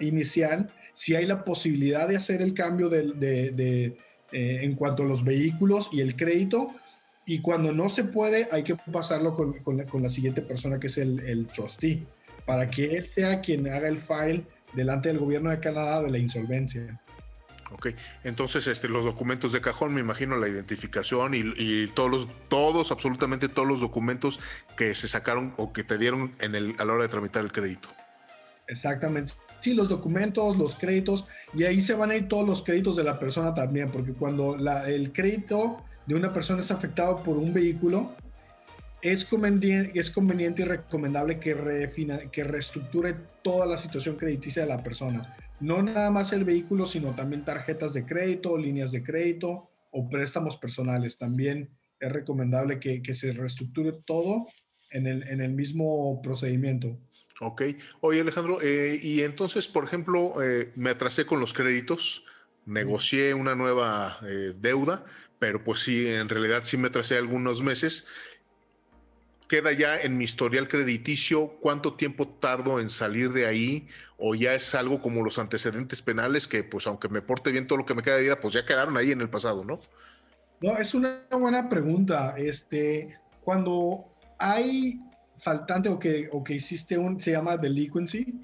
inicial, 0.00 0.70
si 0.92 1.14
hay 1.14 1.26
la 1.26 1.44
posibilidad 1.44 2.08
de 2.08 2.16
hacer 2.16 2.42
el 2.42 2.54
cambio 2.54 2.88
de, 2.88 3.96
eh, 4.32 4.58
en 4.62 4.74
cuanto 4.74 5.02
a 5.02 5.06
los 5.06 5.24
vehículos 5.24 5.90
y 5.92 6.00
el 6.00 6.16
crédito, 6.16 6.68
y 7.26 7.40
cuando 7.40 7.72
no 7.72 7.88
se 7.88 8.04
puede, 8.04 8.48
hay 8.50 8.62
que 8.62 8.76
pasarlo 8.90 9.34
con, 9.34 9.58
con, 9.62 10.02
la, 10.02 10.08
siguiente 10.08 10.40
persona 10.40 10.80
que 10.80 10.86
es 10.86 10.96
el, 10.96 11.20
el, 11.20 11.46
trustee, 11.46 12.06
para 12.46 12.68
que 12.70 12.96
él 12.96 13.06
sea 13.06 13.40
quien 13.40 13.68
haga 13.68 13.88
el 13.88 13.98
file 13.98 14.46
delante 14.72 15.08
del 15.08 15.18
gobierno 15.18 15.50
de 15.50 15.60
Canadá 15.60 16.02
de 16.02 16.10
la 16.10 16.18
insolvencia. 16.18 16.98
Ok, 17.70 17.88
entonces 18.24 18.66
este, 18.66 18.88
los 18.88 19.04
documentos 19.04 19.52
de 19.52 19.60
cajón, 19.60 19.92
me 19.92 20.00
imagino 20.00 20.36
la 20.36 20.48
identificación 20.48 21.34
y, 21.34 21.86
todos, 21.88 22.10
los, 22.10 22.28
todos, 22.48 22.90
absolutamente 22.90 23.48
todos 23.48 23.68
los 23.68 23.80
documentos 23.80 24.40
que 24.76 24.94
se 24.94 25.06
sacaron 25.06 25.52
o 25.58 25.72
que 25.72 25.84
te 25.84 25.98
dieron 25.98 26.34
en 26.40 26.54
el, 26.54 26.74
a 26.78 26.84
la 26.84 26.94
hora 26.94 27.02
de 27.02 27.08
tramitar 27.08 27.44
el 27.44 27.52
crédito. 27.52 27.88
Exactamente. 28.68 29.34
Sí, 29.60 29.74
los 29.74 29.88
documentos, 29.88 30.56
los 30.56 30.76
créditos, 30.76 31.26
y 31.52 31.64
ahí 31.64 31.80
se 31.80 31.94
van 31.94 32.10
a 32.10 32.16
ir 32.16 32.28
todos 32.28 32.46
los 32.46 32.62
créditos 32.62 32.96
de 32.96 33.04
la 33.04 33.18
persona 33.18 33.52
también, 33.52 33.90
porque 33.90 34.12
cuando 34.12 34.56
el 34.86 35.12
crédito 35.12 35.84
de 36.06 36.14
una 36.14 36.32
persona 36.32 36.60
es 36.60 36.70
afectado 36.70 37.22
por 37.22 37.36
un 37.36 37.52
vehículo, 37.52 38.14
es 39.02 39.24
conveniente, 39.24 39.98
es 39.98 40.10
conveniente 40.10 40.62
y 40.62 40.64
recomendable 40.64 41.38
que, 41.38 41.54
refina, 41.54 42.18
que 42.30 42.44
reestructure 42.44 43.14
toda 43.42 43.66
la 43.66 43.78
situación 43.78 44.16
crediticia 44.16 44.62
de 44.62 44.68
la 44.68 44.82
persona 44.82 45.36
no 45.60 45.82
nada 45.82 46.10
más 46.10 46.32
el 46.32 46.44
vehículo, 46.44 46.86
sino 46.86 47.14
también 47.14 47.44
tarjetas 47.44 47.92
de 47.92 48.04
crédito, 48.04 48.56
líneas 48.56 48.92
de 48.92 49.02
crédito 49.02 49.70
o 49.90 50.08
préstamos 50.08 50.56
personales. 50.56 51.18
También 51.18 51.70
es 52.00 52.12
recomendable 52.12 52.78
que, 52.78 53.14
se 53.14 53.32
reestructure 53.32 53.92
todo 54.06 54.46
en 54.90 55.06
el, 55.06 55.52
mismo 55.52 56.20
procedimiento. 56.22 56.98
Ok. 57.40 57.62
Oye, 58.00 58.20
Alejandro, 58.20 58.58
eh, 58.62 58.98
y 59.02 59.22
entonces, 59.22 59.68
por 59.68 59.84
ejemplo, 59.84 60.42
eh, 60.42 60.72
me 60.76 60.90
atrasé 60.90 61.26
con 61.26 61.40
los 61.40 61.52
créditos, 61.52 62.24
negocié 62.66 63.34
una 63.34 63.54
nueva 63.54 64.18
eh, 64.26 64.54
deuda, 64.58 65.04
pero 65.38 65.62
pues 65.62 65.80
sí, 65.80 66.08
en 66.08 66.28
realidad 66.28 66.62
sí 66.64 66.76
me 66.76 66.88
atrasé 66.88 67.16
algunos 67.16 67.62
meses 67.62 68.06
queda 69.48 69.72
ya 69.72 69.98
en 69.98 70.18
mi 70.18 70.24
historial 70.24 70.68
crediticio, 70.68 71.48
cuánto 71.60 71.94
tiempo 71.94 72.28
tardo 72.28 72.80
en 72.80 72.90
salir 72.90 73.32
de 73.32 73.46
ahí, 73.46 73.88
o 74.18 74.34
ya 74.34 74.54
es 74.54 74.74
algo 74.74 75.00
como 75.00 75.24
los 75.24 75.38
antecedentes 75.38 76.02
penales 76.02 76.46
que, 76.46 76.62
pues, 76.62 76.86
aunque 76.86 77.08
me 77.08 77.22
porte 77.22 77.50
bien 77.50 77.66
todo 77.66 77.78
lo 77.78 77.86
que 77.86 77.94
me 77.94 78.02
queda 78.02 78.16
de 78.16 78.22
vida, 78.22 78.40
pues 78.40 78.54
ya 78.54 78.64
quedaron 78.64 78.96
ahí 78.96 79.10
en 79.10 79.20
el 79.20 79.30
pasado, 79.30 79.64
¿no? 79.64 79.80
No, 80.60 80.76
es 80.76 80.92
una 80.94 81.22
buena 81.30 81.68
pregunta. 81.68 82.34
Este, 82.36 83.16
cuando 83.42 84.06
hay 84.38 85.00
faltante 85.38 85.88
o 85.88 85.98
que, 85.98 86.28
o 86.30 86.44
que 86.44 86.54
hiciste 86.54 86.98
un, 86.98 87.18
se 87.18 87.30
llama 87.30 87.56
delinquency, 87.56 88.34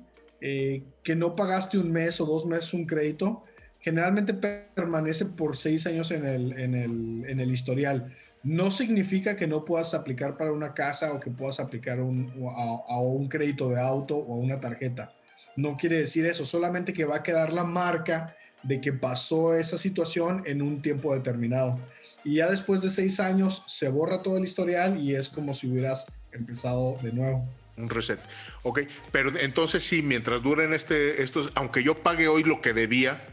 eh, 0.41 0.83
que 1.03 1.15
no 1.15 1.37
pagaste 1.37 1.77
un 1.77 1.93
mes 1.93 2.21
o 2.21 2.25
dos 2.25 2.47
meses 2.47 2.73
un 2.73 2.87
crédito, 2.87 3.45
generalmente 3.81 4.33
permanece 4.33 5.27
por 5.27 5.57
seis 5.57 5.87
años 5.87 6.11
en 6.11 6.25
el, 6.25 6.59
en 6.59 6.75
el, 6.75 7.25
en 7.29 7.41
el 7.41 7.51
historial 7.51 8.11
no 8.45 8.71
significa 8.71 9.37
que 9.37 9.47
no 9.47 9.65
puedas 9.65 9.95
aplicar 9.95 10.37
para 10.37 10.53
una 10.53 10.75
casa 10.75 11.13
o 11.15 11.19
que 11.19 11.31
puedas 11.31 11.59
aplicar 11.59 11.99
a, 11.99 12.03
un 12.03 13.29
crédito 13.29 13.71
de 13.71 13.81
auto 13.81 14.17
o 14.17 14.35
a 14.35 14.37
una 14.37 14.61
tarjeta. 14.61 15.13
No 15.57 15.77
quiere 15.77 15.99
decir 15.99 16.27
eso, 16.27 16.45
solamente 16.45 16.93
que 16.93 17.07
va 17.07 17.17
a 17.17 17.23
quedar 17.23 17.53
la 17.53 17.65
marca 17.65 18.35
de 18.63 18.81
que 18.81 18.93
pasó 18.93 19.55
esa 19.55 19.79
situación 19.79 20.43
en 20.47 20.61
un 20.61 20.83
tiempo 20.83 21.15
determinado. 21.15 21.81
Y 22.23 22.37
ya 22.37 22.51
después 22.51 22.83
de 22.83 22.91
seis 22.91 23.19
años 23.19 23.63
se 23.67 23.89
borra 23.89 24.23
todo 24.23 24.37
el 24.37 24.45
historial 24.45 25.01
y 25.01 25.15
es 25.15 25.29
como 25.29 25.55
si 25.55 25.67
hubieras 25.67 26.07
empezado 26.33 26.99
de 27.03 27.13
nuevo. 27.13 27.49
Un 27.77 27.89
reset. 27.89 28.21
Ok, 28.63 28.81
pero 29.11 29.37
entonces 29.39 29.85
sí, 29.85 30.03
mientras 30.03 30.43
duren 30.43 30.73
este, 30.75 31.23
estos, 31.23 31.51
aunque 31.55 31.83
yo 31.83 31.95
pague 31.95 32.29
hoy 32.29 32.45
lo 32.45 32.61
que 32.61 32.73
debía, 32.73 33.25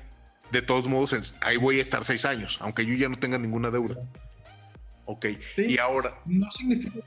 de 0.52 0.62
todos 0.62 0.88
modos, 0.88 1.36
ahí 1.42 1.58
voy 1.58 1.80
a 1.80 1.82
estar 1.82 2.04
seis 2.06 2.26
años, 2.26 2.58
aunque 2.62 2.86
yo 2.86 2.94
ya 2.96 3.10
no 3.10 3.20
tenga 3.20 3.38
ninguna 3.38 3.72
deuda. 3.72 3.98
Ok, 5.12 5.26
y 5.58 5.78
ahora... 5.78 6.16
No 6.26 6.50
significa 6.52 7.00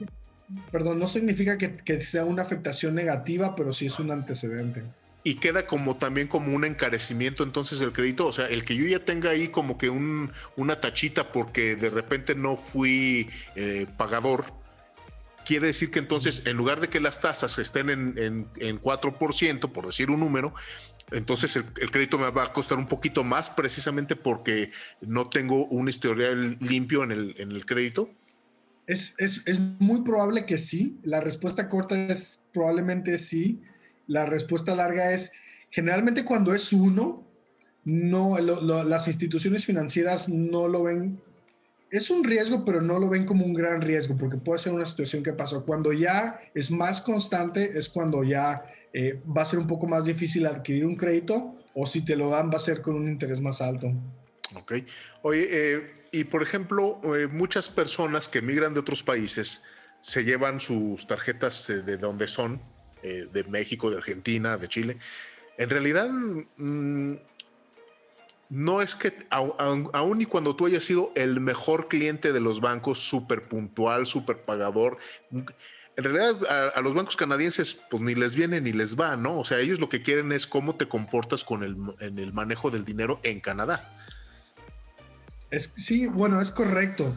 perdón, 0.71 0.99
no 0.99 1.09
significa 1.09 1.57
que, 1.59 2.01
sea 2.01 2.25
una 2.25 2.43
afectación 2.43 2.95
negativa, 2.95 3.55
pero 3.57 3.73
sí 3.73 3.87
es 3.87 3.99
un 3.99 4.11
antecedente. 4.11 4.83
Y 5.23 5.37
queda 5.37 5.67
como 5.67 5.97
también 5.97 6.29
como 6.29 6.55
un 6.55 6.65
encarecimiento 6.67 7.45
entonces 7.45 7.81
el 7.81 7.93
crédito, 7.93 8.27
o 8.27 8.33
sea, 8.33 8.47
el 8.47 8.65
que 8.65 8.77
yo 8.77 8.87
ya 8.87 9.05
tenga 9.05 9.31
ahí 9.31 9.49
como 9.49 9.79
que 9.79 9.89
un, 9.89 10.31
una 10.57 10.81
tachita 10.81 11.33
porque 11.33 11.77
de 11.77 11.89
repente 11.89 12.35
no 12.35 12.57
fui 12.57 13.31
eh, 13.57 13.87
pagador, 13.97 14.45
quiere 15.47 15.69
decir 15.69 15.91
que 15.91 15.99
entonces 15.99 16.43
en 16.45 16.59
lugar 16.59 16.81
de 16.81 16.89
que 16.89 17.01
las 17.01 17.23
tasas 17.23 17.59
estén 17.59 17.89
en, 17.89 18.19
en, 18.19 18.49
en 18.57 18.81
4%, 18.81 19.73
por 19.73 19.87
decir 19.87 20.11
un 20.11 20.21
número, 20.21 20.55
entonces 21.15 21.57
el, 21.57 21.65
crédito 21.91 22.19
me 22.19 22.31
va 22.31 22.45
a 22.45 22.53
costar 22.53 22.79
un 22.79 22.89
poquito 22.89 23.25
más 23.25 23.49
precisamente 23.51 24.17
porque 24.17 24.71
no 25.01 25.29
tengo 25.29 25.67
un 25.67 25.89
historial 25.89 26.59
limpio 26.61 27.05
en 27.05 27.13
el, 27.13 27.67
crédito. 27.67 28.11
Es, 28.87 29.15
muy 29.79 30.03
probable 30.03 30.45
que 30.45 30.59
sí. 30.59 30.99
La 31.03 31.21
respuesta 31.21 31.69
corta 31.69 31.95
es 31.95 32.41
probablemente 32.53 33.19
sí. 33.19 33.63
La 34.07 34.27
respuesta 34.27 34.75
larga 34.75 35.13
es 35.13 35.33
generalmente 35.71 36.25
cuando 36.25 36.55
es 36.55 36.73
uno, 36.73 37.27
no, 37.85 38.39
las 38.39 39.09
instituciones 39.09 39.65
financieras 39.65 40.29
no 40.29 40.69
lo 40.69 40.85
ven. 40.85 41.21
Es 41.91 42.11
un 42.11 42.25
riesgo, 42.25 42.65
pero 42.65 42.83
no 42.83 42.99
lo 42.99 43.09
ven 43.09 43.25
como 43.25 43.45
un 43.45 43.55
gran 43.55 43.81
riesgo, 43.81 44.17
porque 44.17 44.37
puede 44.37 44.59
ser 44.59 44.73
una 44.73 44.85
situación 44.85 45.23
que 45.23 45.33
pasó. 45.33 45.65
Cuando 45.65 45.93
ya 45.93 46.41
es 46.55 46.71
más 46.71 47.01
constante, 47.01 47.79
es 47.79 47.89
cuando 47.89 48.25
ya 48.25 48.65
eh, 48.97 49.21
va 49.27 49.43
a 49.43 49.45
ser 49.45 49.59
un 49.59 49.67
poco 49.67 49.89
más 49.89 50.05
difícil 50.05 50.47
adquirir 50.47 50.87
un 50.87 50.95
crédito 50.95 51.53
o 51.75 51.85
si 51.85 52.05
te 52.05 52.15
lo 52.15 52.31
dan 52.31 52.49
va 52.49 52.59
a 52.59 52.61
ser 52.61 52.81
con 52.81 52.95
un 52.95 53.09
interés 53.09 53.41
más 53.41 53.61
alto. 53.61 53.93
Ok. 54.55 54.75
Oye, 55.23 55.49
eh, 55.51 55.83
y 56.13 56.23
por 56.23 56.45
ejemplo, 56.45 57.01
eh, 57.17 57.27
muchas 57.27 57.69
personas 57.69 58.29
que 58.29 58.39
emigran 58.39 58.73
de 58.73 58.79
otros 58.79 59.03
países 59.03 59.65
se 60.01 60.23
llevan 60.23 60.61
sus 60.61 61.09
tarjetas 61.09 61.67
de 61.67 61.97
donde 61.97 62.29
son, 62.29 62.61
de 63.03 63.45
México, 63.45 63.91
de 63.91 63.97
Argentina, 63.97 64.57
de 64.57 64.69
Chile. 64.69 64.97
En 65.59 65.69
realidad, 65.69 66.09
mm, 66.09 67.15
no 68.51 68.83
es 68.83 68.95
que, 68.95 69.13
aun 69.31 70.21
y 70.21 70.27
cuando 70.27 70.55
tú 70.57 70.67
hayas 70.67 70.85
sido 70.85 71.11
el 71.15 71.41
mejor 71.41 71.89
cliente 71.89 72.33
de 72.33 72.41
los 72.41 72.61
bancos, 72.61 72.99
súper 72.99 73.49
puntual, 73.49 74.07
súper 74.07 74.43
pagador, 74.43 74.99
en 75.97 76.05
realidad 76.05 76.73
a, 76.75 76.81
los 76.81 76.95
bancos 76.95 77.17
canadienses 77.17 77.79
pues 77.91 78.03
ni 78.03 78.15
les 78.15 78.35
viene 78.35 78.61
ni 78.61 78.73
les 78.73 78.99
va, 78.99 79.17
¿no? 79.17 79.39
O 79.39 79.45
sea, 79.45 79.59
ellos 79.61 79.79
lo 79.79 79.89
que 79.89 80.03
quieren 80.03 80.33
es 80.33 80.47
cómo 80.47 80.75
te 80.75 80.89
comportas 80.89 81.45
con 81.45 81.63
el, 81.63 81.77
en 82.01 82.19
el 82.19 82.33
manejo 82.33 82.71
del 82.71 82.85
dinero 82.85 83.21
en 83.23 83.41
Canadá. 83.41 83.91
Es, 85.51 85.73
sí, 85.77 86.07
bueno, 86.07 86.41
es 86.41 86.51
correcto. 86.51 87.15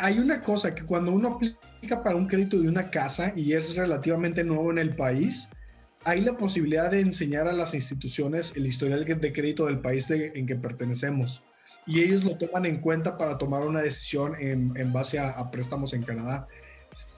hay 0.00 0.18
una 0.18 0.40
cosa 0.40 0.74
que 0.74 0.82
cuando 0.82 1.12
uno 1.12 1.36
aplica 1.36 2.02
para 2.02 2.16
un 2.16 2.26
crédito 2.26 2.58
de 2.58 2.68
una 2.68 2.90
casa 2.90 3.32
y 3.36 3.52
es 3.52 3.76
relativamente 3.76 4.42
nuevo 4.42 4.72
en 4.72 4.78
el 4.78 4.96
país, 4.96 5.48
hay 6.04 6.22
la 6.22 6.36
posibilidad 6.36 6.90
de 6.90 7.00
enseñar 7.00 7.46
a 7.46 7.52
las 7.52 7.74
instituciones 7.74 8.54
el 8.56 8.66
historial 8.66 9.04
de 9.04 9.32
crédito 9.32 9.66
del 9.66 9.78
país 9.78 10.10
en 10.10 10.46
que 10.46 10.56
pertenecemos. 10.56 11.42
Y 11.86 12.00
ellos 12.00 12.24
lo 12.24 12.36
toman 12.36 12.66
en 12.66 12.80
cuenta 12.80 13.16
para 13.16 13.38
tomar 13.38 13.62
una 13.62 13.80
decisión 13.80 14.34
en, 14.38 14.92
base 14.92 15.18
a 15.18 15.50
préstamos 15.50 15.92
en 15.92 16.02
Canadá 16.02 16.48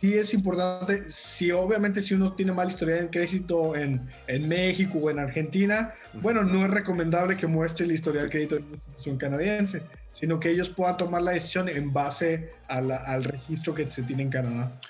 sí 0.00 0.14
es 0.14 0.32
importante, 0.34 1.08
si 1.08 1.50
obviamente 1.50 2.00
si 2.02 2.14
uno 2.14 2.32
tiene 2.32 2.52
mala 2.52 2.70
historia 2.70 2.96
de 2.96 3.10
crédito 3.10 3.76
en, 3.76 4.08
en, 4.26 4.48
México 4.48 4.98
o 4.98 5.10
en 5.10 5.18
Argentina, 5.18 5.92
bueno, 6.14 6.42
no 6.42 6.64
es 6.64 6.70
recomendable 6.70 7.36
que 7.36 7.46
muestre 7.46 7.84
el 7.86 7.92
historial 7.92 8.24
de 8.24 8.30
crédito 8.30 8.54
de 8.56 8.62
una 8.62 8.74
institución 8.76 9.18
canadiense, 9.18 9.82
sino 10.12 10.40
que 10.40 10.50
ellos 10.50 10.70
puedan 10.70 10.96
tomar 10.96 11.22
la 11.22 11.32
decisión 11.32 11.68
en 11.68 11.92
base 11.92 12.50
al 12.68 13.24
registro 13.24 13.74
que 13.74 13.88
se 13.88 14.02
tiene 14.02 14.22
en 14.22 14.30
Canadá. 14.30 14.80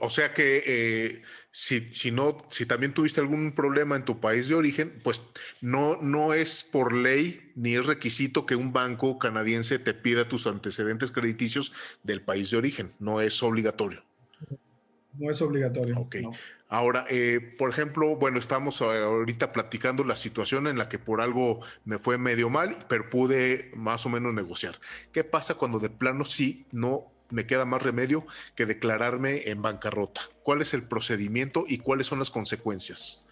O, 0.00 0.08
sea 0.08 0.32
que 0.32 0.62
eh, 0.64 1.22
si, 1.50 1.92
si, 1.92 2.10
no, 2.10 2.46
si 2.50 2.64
también 2.64 2.94
tuviste 2.94 3.20
algún 3.20 3.52
problema 3.52 3.96
en 3.96 4.04
tu 4.04 4.20
país 4.20 4.48
de 4.48 4.54
origen, 4.54 5.00
pues 5.02 5.20
no, 5.60 6.00
no 6.00 6.32
es 6.32 6.62
por 6.62 6.92
ley 6.92 7.52
ni 7.56 7.74
es 7.74 7.86
requisito 7.86 8.46
que 8.46 8.54
un 8.54 8.72
banco 8.72 9.18
canadiense 9.18 9.78
te 9.78 9.92
pida 9.92 10.28
tus 10.28 10.46
antecedentes 10.46 11.10
crediticios 11.10 11.72
del 12.04 12.22
país 12.22 12.50
de 12.50 12.58
origen, 12.58 12.92
no 13.00 13.20
es 13.20 13.42
obligatorio. 13.42 14.04
No 15.18 15.30
es 15.30 15.40
obligatorio. 15.42 15.98
Ok. 15.98 16.16
Ahora, 16.68 17.06
eh, 17.08 17.54
por 17.56 17.70
ejemplo, 17.70 18.16
bueno, 18.16 18.38
estamos 18.38 18.82
ahorita 18.82 19.52
platicando 19.52 20.02
la 20.02 20.16
situación 20.16 20.66
en 20.66 20.76
la 20.76 20.88
que 20.88 20.98
por 20.98 21.20
algo 21.20 21.60
me 21.84 21.98
fue 21.98 22.18
medio 22.18 22.50
mal, 22.50 22.76
pero 22.88 23.10
pude 23.10 23.70
más 23.76 24.06
o 24.06 24.08
menos 24.08 24.34
negociar. 24.34 24.74
¿Qué 25.12 25.22
pasa 25.22 25.54
cuando 25.54 25.78
de 25.78 25.90
plano 25.90 26.24
sí 26.24 26.66
no 26.72 27.12
me 27.30 27.46
queda 27.46 27.64
más 27.64 27.82
remedio 27.82 28.26
que 28.56 28.66
declararme 28.66 29.42
en 29.46 29.62
bancarrota? 29.62 30.22
¿Cuál 30.42 30.62
es 30.62 30.74
el 30.74 30.82
procedimiento 30.82 31.64
y 31.66 31.78
cuáles 31.78 32.06
son 32.06 32.18
las 32.18 32.30
consecuencias? 32.30 33.24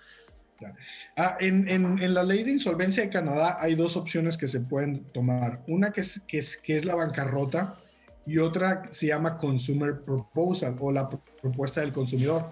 Ah, 1.16 1.36
en, 1.40 1.68
en, 1.68 2.14
la 2.14 2.22
ley 2.22 2.44
de 2.44 2.52
insolvencia 2.52 3.02
de 3.02 3.10
Canadá 3.10 3.58
hay 3.60 3.74
dos 3.74 3.96
opciones 3.96 4.36
que 4.36 4.48
se 4.48 4.60
pueden 4.60 5.04
tomar. 5.12 5.62
Una 5.66 5.92
que 5.92 6.02
es, 6.02 6.20
que 6.20 6.38
es, 6.38 6.56
que 6.56 6.76
es 6.76 6.84
la 6.84 6.94
bancarrota, 6.94 7.76
y 8.26 8.38
otra 8.38 8.84
se 8.90 9.06
llama 9.06 9.36
Consumer 9.36 10.00
Proposal 10.00 10.76
o 10.80 10.92
la 10.92 11.08
propuesta 11.08 11.80
del 11.80 11.92
consumidor. 11.92 12.50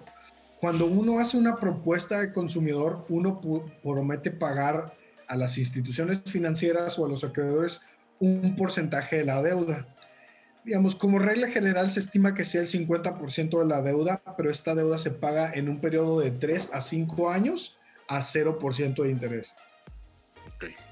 Cuando 0.59 0.85
uno 0.85 1.19
hace 1.19 1.37
una 1.37 1.55
propuesta 1.55 2.19
de 2.19 2.31
consumidor, 2.31 3.05
uno 3.09 3.41
promete 3.81 4.31
pagar 4.31 4.93
a 5.27 5.35
las 5.35 5.57
instituciones 5.57 6.21
financieras 6.23 6.99
o 6.99 7.05
a 7.05 7.09
los 7.09 7.23
acreedores 7.23 7.81
un 8.19 8.55
porcentaje 8.55 9.17
de 9.17 9.25
la 9.25 9.41
deuda. 9.41 9.87
Digamos, 10.63 10.95
como 10.95 11.17
regla 11.17 11.47
general 11.47 11.89
se 11.89 12.01
estima 12.01 12.35
que 12.35 12.45
sea 12.45 12.61
el 12.61 12.67
50% 12.67 13.59
de 13.59 13.65
la 13.65 13.81
deuda, 13.81 14.21
pero 14.37 14.51
esta 14.51 14.75
deuda 14.75 14.99
se 14.99 15.09
paga 15.09 15.51
en 15.51 15.69
un 15.69 15.81
periodo 15.81 16.19
de 16.19 16.29
3 16.29 16.69
a 16.73 16.81
5 16.81 17.31
años 17.31 17.79
a 18.07 18.19
0% 18.19 19.01
de 19.01 19.09
interés. 19.09 19.55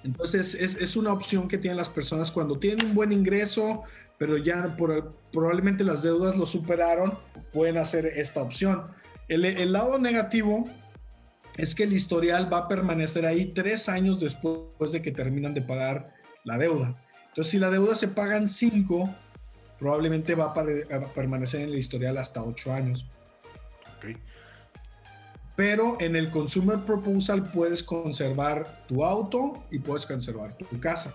Entonces 0.04 0.56
es, 0.56 0.76
es, 0.76 0.96
una 0.96 1.14
opción 1.14 1.48
que 1.48 1.60
tienen 1.60 1.78
las 1.78 1.90
personas 1.90 2.32
cuando 2.32 2.58
tienen 2.58 2.88
un 2.88 2.96
buen 2.96 3.12
ingreso, 3.12 3.84
pero 4.20 4.38
ya 4.38 4.76
por, 4.78 5.16
probablemente 5.32 5.84
las 5.84 6.04
deudas 6.04 6.38
lo 6.38 6.46
superaron, 6.46 7.18
pueden 7.52 7.78
hacer 7.78 8.06
esta 8.06 8.44
opción. 8.44 8.92
El, 9.30 9.46
el, 9.46 9.72
lado 9.72 9.98
negativo 9.98 10.70
es 11.56 11.74
que 11.74 11.84
el 11.84 11.94
historial 11.94 12.52
va 12.52 12.60
a 12.60 12.68
permanecer 12.68 13.26
ahí 13.26 13.54
tres 13.54 13.88
años 13.90 14.20
después 14.20 14.92
de 14.92 15.02
que 15.02 15.12
terminan 15.12 15.54
de 15.54 15.62
pagar 15.62 16.14
la 16.44 16.58
deuda. 16.58 17.02
Entonces, 17.30 17.52
si 17.52 17.60
la 17.60 17.72
deuda 17.72 17.96
se 17.96 18.10
paga 18.10 18.38
en 18.38 18.50
cinco, 18.50 19.10
probablemente 19.78 20.36
va 20.36 20.54
a, 20.54 21.14
permanecer 21.14 21.62
en 21.62 21.70
el 21.70 21.78
historial 21.78 22.18
hasta 22.18 22.44
ocho 22.44 22.74
años. 22.74 23.06
pero 25.56 25.98
en 26.00 26.16
el 26.16 26.30
Consumer 26.30 26.80
Proposal 26.80 27.44
puedes 27.52 27.84
conservar 27.84 28.86
tu 28.88 29.04
auto 29.06 29.64
y 29.72 29.80
puedes 29.80 30.06
conservar 30.06 30.56
tu 30.56 30.80
casa. 30.80 31.14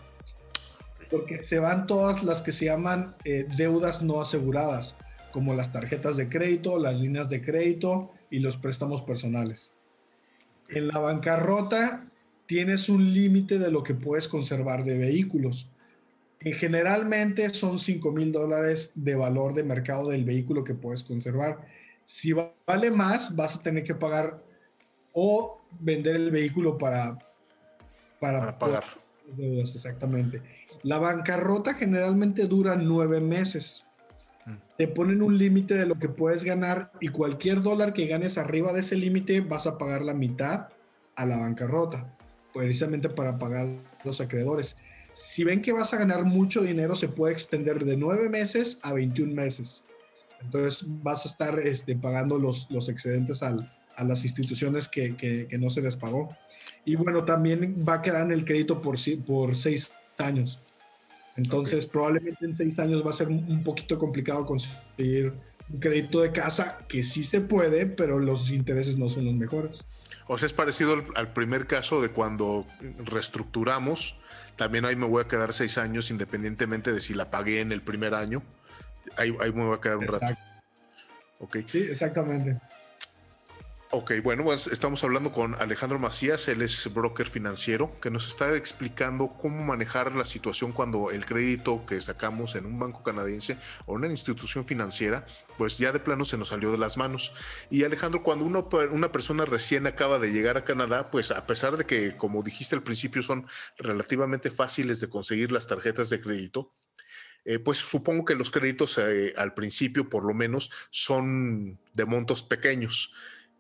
Porque 1.11 1.39
se 1.39 1.59
van 1.59 1.87
todas 1.87 2.23
las 2.23 2.43
que 2.43 2.53
se 2.53 2.67
llaman 2.67 3.15
eh, 3.25 3.47
deudas 3.57 4.03
no 4.03 4.21
aseguradas, 4.21 4.97
como 5.33 5.55
las 5.55 5.73
tarjetas 5.73 6.17
de 6.17 6.29
crédito, 6.29 6.79
las 6.79 7.01
líneas 7.01 7.29
de 7.29 7.43
crédito 7.43 8.13
y 8.31 8.39
los 8.39 8.57
préstamos 8.57 9.03
personales. 9.03 9.71
En 10.69 10.89
la 10.89 10.99
bancarrota 10.99 12.07
tienes 12.47 12.89
un 12.89 13.13
límite 13.13 13.59
de 13.59 13.71
lo 13.71 13.83
que 13.83 13.95
puedes 13.95 14.29
conservar 14.29 14.85
de 14.85 14.99
vehículos. 14.99 15.69
generalmente 16.41 17.49
son 17.51 17.79
5 17.79 18.13
mil 18.13 18.31
dólares 18.31 18.93
de 18.95 19.15
valor 19.15 19.55
de 19.55 19.65
mercado 19.65 20.11
del 20.11 20.25
vehículo 20.25 20.63
que 20.63 20.75
puedes 20.75 21.03
conservar 21.03 21.65
si 22.05 22.33
vale 22.33 22.91
más, 22.91 23.35
vas 23.35 23.57
a 23.57 23.63
tener 23.63 23.83
que 23.83 23.95
pagar 23.95 24.43
o 25.13 25.61
vender 25.81 26.17
el 26.17 26.31
vehículo 26.31 26.77
para, 26.77 27.19
para, 28.21 28.59
pagar. 28.59 28.85
exactamente. 29.39 30.43
La 30.85 30.99
bancarrota 30.99 31.75
generalmente 31.75 32.47
dura 32.47 32.77
nueve 32.77 33.21
meses. 33.21 33.85
Mm. 34.45 34.53
Te 34.77 34.87
ponen 34.87 35.23
un 35.23 35.39
límite 35.39 35.75
de 35.75 35.87
lo 35.87 35.99
que 35.99 36.11
puedes 36.11 36.45
ganar 36.45 36.93
y 37.01 37.09
cualquier 37.09 37.63
dólar 37.63 37.95
que 37.95 38.07
ganes 38.07 38.39
arriba 38.39 38.73
de 38.73 38.81
ese 38.81 38.95
límite 38.95 39.41
vas 39.41 39.67
a 39.67 39.79
pagar 39.79 40.03
la 40.03 40.15
mitad 40.15 40.69
a 41.17 41.27
la 41.27 41.39
bancarrota, 41.39 42.15
precisamente 42.53 43.09
para 43.09 43.39
pagar 43.39 43.69
los 44.05 44.21
acreedores. 44.21 44.77
Si 45.15 45.43
ven 45.43 45.63
que 45.63 45.73
vas 45.73 45.95
a 45.95 45.97
ganar 45.97 46.25
mucho 46.25 46.61
dinero, 46.61 46.95
se 46.97 47.09
puede 47.09 47.33
extender 47.33 47.83
de 47.85 47.97
nueve 47.97 48.29
meses 48.29 48.79
a 48.83 48.93
21 48.93 49.33
meses. 49.33 49.83
Entonces 50.43 50.85
vas 51.03 51.25
a 51.25 51.29
estar 51.31 51.59
este, 51.61 51.97
pagando 51.97 52.39
los, 52.39 52.71
los 52.71 52.91
excedentes 52.91 53.43
al, 53.43 53.73
a 53.97 54.05
las 54.05 54.25
instituciones 54.25 54.89
que, 54.89 55.17
que, 55.17 55.49
no 55.59 55.71
se 55.71 55.81
les 55.81 55.97
pagó. 55.97 56.37
Y 56.85 56.97
bueno, 56.97 57.25
también 57.25 57.83
va 57.89 57.95
a 57.95 58.03
quedar 58.03 58.27
en 58.27 58.33
el 58.33 58.45
crédito 58.45 58.83
por, 58.83 58.97
por 59.25 59.57
seis 59.57 59.93
años. 60.19 60.61
Entonces, 61.37 61.87
probablemente 61.87 62.45
en 62.45 62.55
seis 62.55 62.79
años 62.79 63.05
va 63.05 63.11
a 63.11 63.15
ser 63.15 63.29
un 63.29 63.65
poquito 63.65 63.99
complicado 63.99 64.47
conseguir 64.47 65.33
un 65.69 65.81
crédito 65.81 66.21
de 66.21 66.31
casa, 66.31 66.79
que 66.89 67.03
sí 67.03 67.25
se 67.25 67.41
puede, 67.41 67.87
pero 67.87 68.19
los 68.19 68.51
intereses 68.51 68.99
no 68.99 69.09
son 69.09 69.25
los 69.25 69.35
mejores. 69.35 69.85
O 70.27 70.39
sea, 70.39 70.47
es 70.47 70.53
parecido 70.53 70.95
al, 70.95 71.05
al 71.17 71.33
primer 71.33 71.67
caso 71.67 72.01
de 72.01 72.11
cuando 72.11 72.67
reestructuramos. 72.99 74.17
También 74.57 74.85
ahí 74.85 74.97
me 74.97 75.07
voy 75.07 75.23
a 75.23 75.29
quedar 75.29 75.53
seis 75.53 75.77
años 75.77 76.11
independientemente 76.11 76.93
de 76.93 77.01
si 77.01 77.15
la 77.15 77.31
pagué 77.31 77.61
en 77.61 77.73
el 77.73 77.83
primer 77.83 78.15
año 78.15 78.43
ahí, 79.17 79.33
me 79.53 79.65
va 79.65 79.77
a 79.77 79.81
quedar 79.81 79.99
un 79.99 80.07
rato. 80.07 80.27
Ok. 81.39 81.59
Sí, 81.71 81.79
exactamente. 81.79 82.59
Ok, 83.97 84.11
bueno, 84.25 84.43
pues 84.43 84.67
estamos 84.67 85.05
hablando 85.05 85.31
con 85.31 85.55
Alejandro 85.55 86.01
Macías, 86.01 86.49
él 86.49 86.63
es 86.63 86.93
broker 86.93 87.29
financiero, 87.29 87.97
que 88.03 88.11
nos 88.11 88.29
está 88.29 88.57
explicando 88.57 89.29
cómo 89.29 89.65
manejar 89.65 90.17
la 90.17 90.25
situación 90.25 90.73
cuando 90.73 91.13
el 91.13 91.25
crédito 91.25 91.87
que 91.87 92.01
sacamos 92.01 92.57
en 92.57 92.67
un 92.67 92.77
banco 92.77 93.05
canadiense 93.05 93.57
o 93.87 93.93
una 93.93 94.09
institución 94.09 94.67
financiera, 94.67 95.25
pues 95.59 95.79
ya 95.79 95.93
de 95.93 96.01
plano 96.01 96.25
se 96.25 96.37
nos 96.37 96.49
salió 96.49 96.73
de 96.73 96.79
las 96.79 96.97
manos. 96.97 97.35
Y 97.71 97.85
Alejandro, 97.85 98.25
cuando 98.25 98.45
uno, 98.45 98.69
una 98.91 99.13
persona 99.13 99.45
recién 99.45 99.87
acaba 99.87 100.19
de 100.19 100.33
llegar 100.33 100.57
a 100.57 100.65
Canadá, 100.65 101.13
pues 101.13 101.31
a 101.31 101.47
pesar 101.47 101.77
de 101.77 101.87
que, 101.87 102.17
como 102.17 102.43
dijiste 102.43 102.75
al 102.75 102.83
principio, 102.83 103.23
son 103.23 103.47
relativamente 103.79 104.51
fáciles 104.51 105.01
de 105.01 105.09
conseguir 105.09 105.53
las 105.53 105.69
tarjetas 105.69 106.11
de 106.11 106.21
crédito, 106.21 106.73
eh, 107.45 107.61
pues 107.61 107.79
supongo 107.79 108.25
que 108.25 108.35
los 108.35 108.51
créditos 108.51 108.99
eh, 108.99 109.35
al 109.37 109.55
principio, 109.55 110.09
por 110.09 110.25
lo 110.25 110.35
menos, 110.35 110.73
son 110.91 111.79
de 111.93 112.05
montos 112.07 112.43
pequeños. 112.43 113.15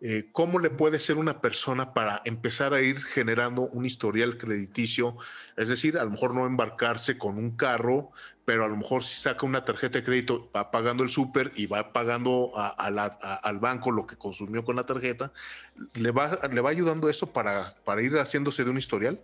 Eh, 0.06 0.28
¿Cómo 0.32 0.58
le 0.58 0.68
puede 0.68 1.00
ser 1.00 1.16
una 1.16 1.40
persona 1.40 1.94
para 1.94 2.20
empezar 2.26 2.74
a 2.74 2.82
ir 2.82 2.98
generando 2.98 3.62
un 3.62 3.86
historial 3.86 4.36
crediticio? 4.36 5.16
Es 5.56 5.70
decir, 5.70 5.96
a 5.96 6.04
lo 6.04 6.10
mejor 6.10 6.34
no 6.34 6.46
embarcarse 6.46 7.16
con 7.16 7.38
un 7.38 7.56
carro, 7.56 8.12
pero 8.44 8.66
a 8.66 8.68
lo 8.68 8.76
mejor 8.76 9.02
si 9.02 9.16
saca 9.16 9.46
una 9.46 9.64
tarjeta 9.64 10.00
de 10.00 10.04
crédito, 10.04 10.50
va 10.54 10.70
pagando 10.70 11.04
el 11.04 11.08
súper 11.08 11.52
y 11.56 11.64
va 11.64 11.94
pagando 11.94 12.52
al 12.54 13.58
banco 13.60 13.92
lo 13.92 14.06
que 14.06 14.16
consumió 14.16 14.62
con 14.62 14.76
la 14.76 14.84
tarjeta, 14.84 15.32
¿le 15.94 16.10
va, 16.10 16.38
le 16.52 16.60
va 16.60 16.68
ayudando 16.68 17.08
eso 17.08 17.32
para, 17.32 17.74
para 17.86 18.02
ir 18.02 18.12
haciéndose 18.18 18.62
de 18.62 18.68
un 18.68 18.76
historial? 18.76 19.18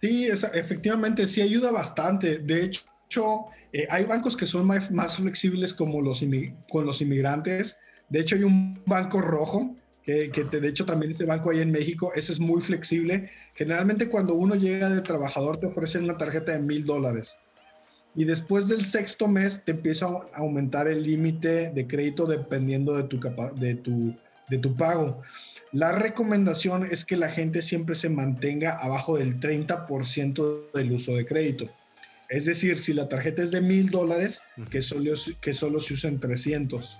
Sí, 0.00 0.26
efectivamente, 0.26 1.24
sí 1.28 1.40
ayuda 1.40 1.70
bastante. 1.70 2.40
De 2.40 2.64
hecho, 2.64 3.44
eh, 3.72 3.86
hay 3.88 4.04
bancos 4.06 4.36
que 4.36 4.46
son 4.46 4.66
más, 4.66 5.16
flexibles 5.18 5.72
como 5.72 6.02
los 6.02 6.24
con 6.68 6.84
los 6.84 7.00
inmigrantes. 7.00 7.78
De 8.08 8.18
hecho, 8.18 8.34
hay 8.34 8.42
un 8.42 8.82
banco 8.84 9.20
rojo, 9.20 9.76
que, 10.04 10.44
de 10.44 10.68
hecho 10.68 10.84
también 10.84 11.12
este 11.12 11.24
banco 11.24 11.50
ahí 11.50 11.60
en 11.60 11.72
México, 11.72 12.12
ese 12.14 12.32
es 12.32 12.40
muy 12.40 12.60
flexible. 12.60 13.30
Generalmente 13.54 14.08
cuando 14.08 14.34
uno 14.34 14.54
llega 14.54 14.90
de 14.90 15.00
trabajador 15.00 15.56
te 15.56 15.66
ofrecen 15.66 16.04
una 16.04 16.18
tarjeta 16.18 16.52
de 16.52 16.58
mil 16.58 16.84
dólares. 16.84 17.36
Y 18.14 18.24
después 18.24 18.68
del 18.68 18.84
sexto 18.84 19.26
mes 19.26 19.64
te 19.64 19.72
empieza 19.72 20.06
a 20.06 20.26
aumentar 20.34 20.86
el 20.88 21.02
límite 21.02 21.70
de 21.70 21.86
crédito 21.86 22.26
dependiendo 22.26 22.94
de 22.94 23.04
tu, 23.04 23.18
de, 23.56 23.74
tu, 23.76 24.14
de 24.48 24.58
tu 24.58 24.76
pago. 24.76 25.22
La 25.72 25.90
recomendación 25.90 26.86
es 26.88 27.04
que 27.04 27.16
la 27.16 27.30
gente 27.30 27.62
siempre 27.62 27.96
se 27.96 28.08
mantenga 28.08 28.74
abajo 28.74 29.16
del 29.16 29.40
30% 29.40 30.72
del 30.72 30.92
uso 30.92 31.16
de 31.16 31.26
crédito. 31.26 31.68
Es 32.28 32.44
decir, 32.44 32.78
si 32.78 32.92
la 32.92 33.08
tarjeta 33.08 33.42
es 33.42 33.50
de 33.50 33.60
mil 33.60 33.90
dólares, 33.90 34.42
que, 34.70 34.82
solo, 34.82 35.12
que 35.40 35.52
solo 35.52 35.80
se 35.80 35.94
usen 35.94 36.20
300. 36.20 36.98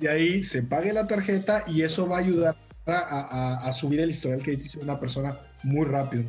De 0.00 0.08
ahí 0.08 0.42
se 0.42 0.62
pague 0.62 0.92
la 0.92 1.06
tarjeta 1.06 1.64
y 1.66 1.82
eso 1.82 2.08
va 2.08 2.16
a 2.16 2.20
ayudar 2.20 2.56
a, 2.86 3.70
subir 3.72 4.00
el 4.00 4.10
historial 4.10 4.42
crediticio 4.42 4.80
de 4.80 4.84
una 4.84 4.98
persona 4.98 5.38
muy 5.62 5.86
rápido. 5.86 6.24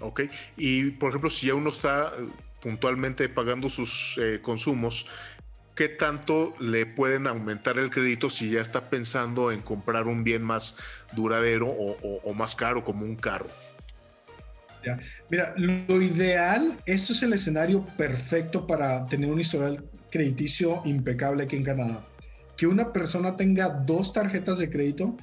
Ok, 0.00 0.22
y 0.56 0.90
por 0.90 1.10
ejemplo, 1.10 1.30
si 1.30 1.46
ya 1.46 1.54
uno 1.54 1.70
está 1.70 2.12
eh, 2.18 2.26
puntualmente 2.60 3.28
pagando 3.30 3.70
sus 3.70 4.18
eh, 4.20 4.40
consumos, 4.42 5.06
¿qué 5.74 5.88
tanto 5.88 6.54
le 6.60 6.84
pueden 6.84 7.26
aumentar 7.26 7.78
el 7.78 7.90
crédito 7.90 8.28
si 8.28 8.50
ya 8.50 8.60
está 8.60 8.90
pensando 8.90 9.50
en 9.52 9.62
comprar 9.62 10.06
un 10.06 10.22
bien 10.22 10.42
más 10.42 10.76
duradero 11.12 11.68
o 11.68 12.34
más 12.34 12.54
caro 12.54 12.84
como 12.84 13.06
un 13.06 13.16
carro? 13.16 13.48
Mira, 15.30 15.54
lo 15.56 16.00
ideal, 16.00 16.76
esto 16.86 17.12
es 17.12 17.22
el 17.22 17.32
escenario 17.32 17.84
perfecto 17.96 18.66
para 18.66 19.06
tener 19.06 19.30
un 19.30 19.40
historial 19.40 19.84
crediticio 20.10 20.82
impecable 20.84 21.44
aquí 21.44 21.56
en 21.56 21.64
Canadá. 21.64 22.04
Que 22.56 22.66
una 22.66 22.92
persona 22.92 23.36
tenga 23.36 23.68
dos 23.68 24.12
tarjetas 24.12 24.58
de 24.58 24.70
crédito 24.70 25.16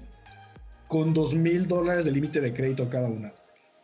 con 0.88 1.14
dos 1.14 1.34
mil 1.34 1.68
dólares 1.68 2.06
de 2.06 2.12
límite 2.12 2.42
de 2.42 2.54
crédito 2.54 2.90
cada 2.90 3.08
una. 3.08 3.34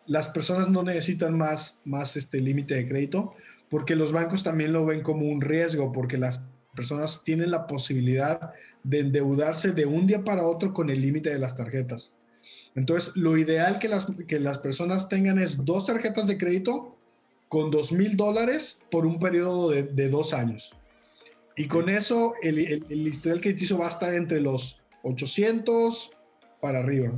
Las 0.06 0.30
personas 0.30 0.70
no 0.70 0.84
necesitan 0.84 1.38
más, 1.38 1.80
más 1.86 2.16
este 2.16 2.40
límite 2.40 2.76
de 2.76 2.88
crédito 2.88 3.34
porque 3.70 3.96
los 3.96 4.12
bancos 4.12 4.44
también 4.44 4.74
lo 4.74 4.86
ven 4.86 5.02
como 5.02 5.28
un 5.28 5.42
riesgo 5.42 5.92
porque 5.92 6.18
las 6.18 6.42
personas 6.76 7.24
tienen 7.24 7.52
la 7.52 7.68
posibilidad 7.68 8.52
de 8.84 9.00
endeudarse 9.00 9.72
de 9.72 9.86
un 9.86 10.08
día 10.08 10.24
para 10.24 10.46
otro 10.46 10.74
con 10.74 10.90
el 10.90 11.02
límite 11.02 11.30
de 11.30 11.40
las 11.40 11.56
tarjetas. 11.56 12.16
Entonces, 12.76 13.16
lo 13.16 13.38
ideal 13.38 13.80
que 13.80 13.88
las, 13.88 14.08
que 14.28 14.40
las 14.40 14.60
personas 14.60 15.10
tengan 15.10 15.40
es 15.40 15.66
dos 15.66 15.86
tarjetas 15.86 16.28
de 16.28 16.38
crédito 16.38 16.96
con 17.48 17.72
dos 17.72 17.92
mil 17.92 18.16
dólares 18.16 18.80
por 18.92 19.06
un 19.06 19.20
periodo 19.20 19.70
de, 19.72 20.10
dos 20.10 20.34
años. 20.34 20.76
Y 21.60 21.68
con 21.68 21.90
eso, 21.90 22.34
el, 22.42 22.58
el, 22.58 23.08
historial 23.08 23.42
crediticio 23.42 23.78
va 23.78 23.88
a 23.88 23.90
estar 23.90 24.14
entre 24.14 24.40
los 24.40 24.82
800 25.04 26.12
para 26.62 26.80
arriba. 26.80 27.12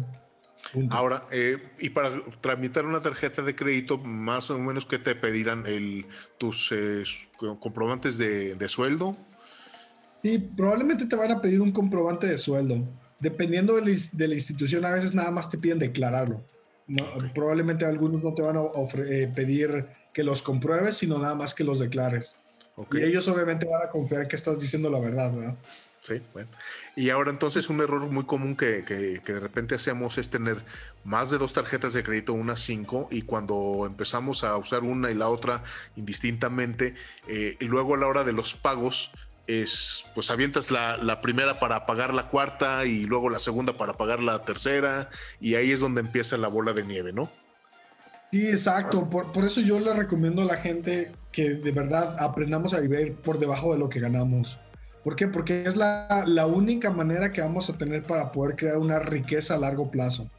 Ahora, 0.90 1.28
eh, 1.32 1.58
y 1.80 1.90
para 1.90 2.22
tramitar 2.42 2.86
una 2.86 3.00
tarjeta 3.00 3.42
de 3.42 3.56
crédito, 3.56 3.98
más 3.98 4.50
o 4.50 4.60
menos, 4.60 4.86
¿qué 4.86 5.00
te 5.00 5.16
pedirán? 5.16 5.66
El, 5.66 6.06
¿Tus 6.38 6.72
eh, 6.72 7.04
comprobantes 7.60 8.18
de, 8.18 8.56
de, 8.56 8.68
sueldo? 8.68 9.16
Sí, 10.24 10.38
probablemente 10.38 11.06
te 11.06 11.16
van 11.16 11.32
a 11.32 11.42
pedir 11.42 11.62
un 11.62 11.72
comprobante 11.72 12.28
de 12.28 12.38
sueldo 12.38 12.86
dependiendo 13.22 13.76
de 13.76 14.28
la, 14.28 14.34
institución, 14.34 14.84
a 14.84 14.92
veces 14.92 15.14
nada 15.14 15.32
más 15.32 15.50
te 15.50 15.58
piden 15.58 15.80
declararlo. 15.80 16.44
Probablemente 17.34 17.86
algunos 17.86 18.24
no 18.24 18.34
te 18.34 18.42
van 18.42 18.58
a 18.58 18.64
eh, 19.08 19.32
pedir 19.34 19.86
que 20.12 20.24
los 20.24 20.42
compruebes, 20.42 20.98
sino 20.98 21.20
nada 21.20 21.36
más 21.36 21.54
que 21.54 21.64
los 21.64 21.80
declares. 21.80 22.36
Y 22.92 23.04
ellos 23.04 23.28
obviamente 23.28 23.66
van 23.66 23.84
a 23.84 23.90
confiar 23.90 24.28
que 24.28 24.36
estás 24.36 24.60
diciendo 24.60 24.90
la 24.90 25.00
verdad, 25.00 25.32
¿verdad? 25.32 25.56
Sí, 26.02 26.16
bueno. 26.34 26.50
Y 26.96 27.12
ahora 27.12 27.30
entonces 27.30 27.70
un 27.70 27.80
error 27.80 28.02
muy 28.10 28.26
común 28.26 28.56
que, 28.56 28.82
de 28.82 29.40
repente 29.40 29.76
hacemos 29.76 30.18
es 30.18 30.30
tener 30.30 30.58
más 31.04 31.30
de 31.30 31.38
dos 31.38 31.54
tarjetas 31.54 31.94
de 31.94 32.04
crédito, 32.04 32.34
una 32.34 32.56
cinco, 32.56 33.08
y 33.12 33.22
cuando 33.22 33.86
empezamos 33.86 34.44
a 34.44 34.58
usar 34.58 34.82
una 34.82 35.12
y 35.12 35.14
la 35.14 35.30
otra 35.30 35.64
indistintamente, 35.96 36.96
eh, 37.28 37.56
y 37.60 37.66
luego 37.66 37.94
a 37.94 37.98
la 38.00 38.08
hora 38.08 38.24
de 38.24 38.34
los 38.34 38.56
pagos, 38.56 39.12
es, 39.48 40.06
pues 40.14 40.30
avientas 40.30 40.72
la, 40.72 41.22
primera 41.22 41.60
para 41.60 41.86
pagar 41.86 42.14
la 42.14 42.30
cuarta 42.30 42.86
y 42.86 43.04
luego 43.04 43.30
la 43.30 43.40
segunda 43.40 43.74
para 43.74 43.94
pagar 43.94 44.22
la 44.22 44.44
tercera 44.44 45.10
y 45.40 45.56
ahí 45.56 45.72
es 45.72 45.80
donde 45.80 46.02
empieza 46.02 46.38
la 46.38 46.48
bola 46.48 46.74
de 46.74 46.84
nieve, 46.84 47.12
¿no? 47.12 47.32
Sí, 48.32 48.48
exacto. 48.48 49.10
Por, 49.10 49.32
por, 49.34 49.46
eso 49.46 49.60
yo 49.60 49.80
le 49.80 49.94
recomiendo 49.94 50.42
a 50.42 50.46
la 50.46 50.58
gente 50.58 51.12
que 51.32 51.56
de 51.56 51.72
verdad 51.72 52.16
aprendamos 52.18 52.74
a 52.74 52.80
vivir 52.80 53.16
por 53.16 53.40
debajo 53.40 53.74
de 53.74 53.80
lo 53.80 53.90
que 53.90 54.00
ganamos. 54.00 54.60
¿Por 55.04 55.16
qué? 55.16 55.28
Porque 55.28 55.64
es 55.66 55.76
la, 55.76 56.24
la, 56.28 56.46
única 56.46 56.92
manera 56.92 57.32
que 57.32 57.42
vamos 57.42 57.70
a 57.70 57.78
tener 57.78 58.04
para 58.04 58.32
poder 58.32 58.56
crear 58.56 58.78
una 58.78 59.00
riqueza 59.00 59.56
a 59.56 59.60
largo 59.60 59.90
plazo. 59.90 60.30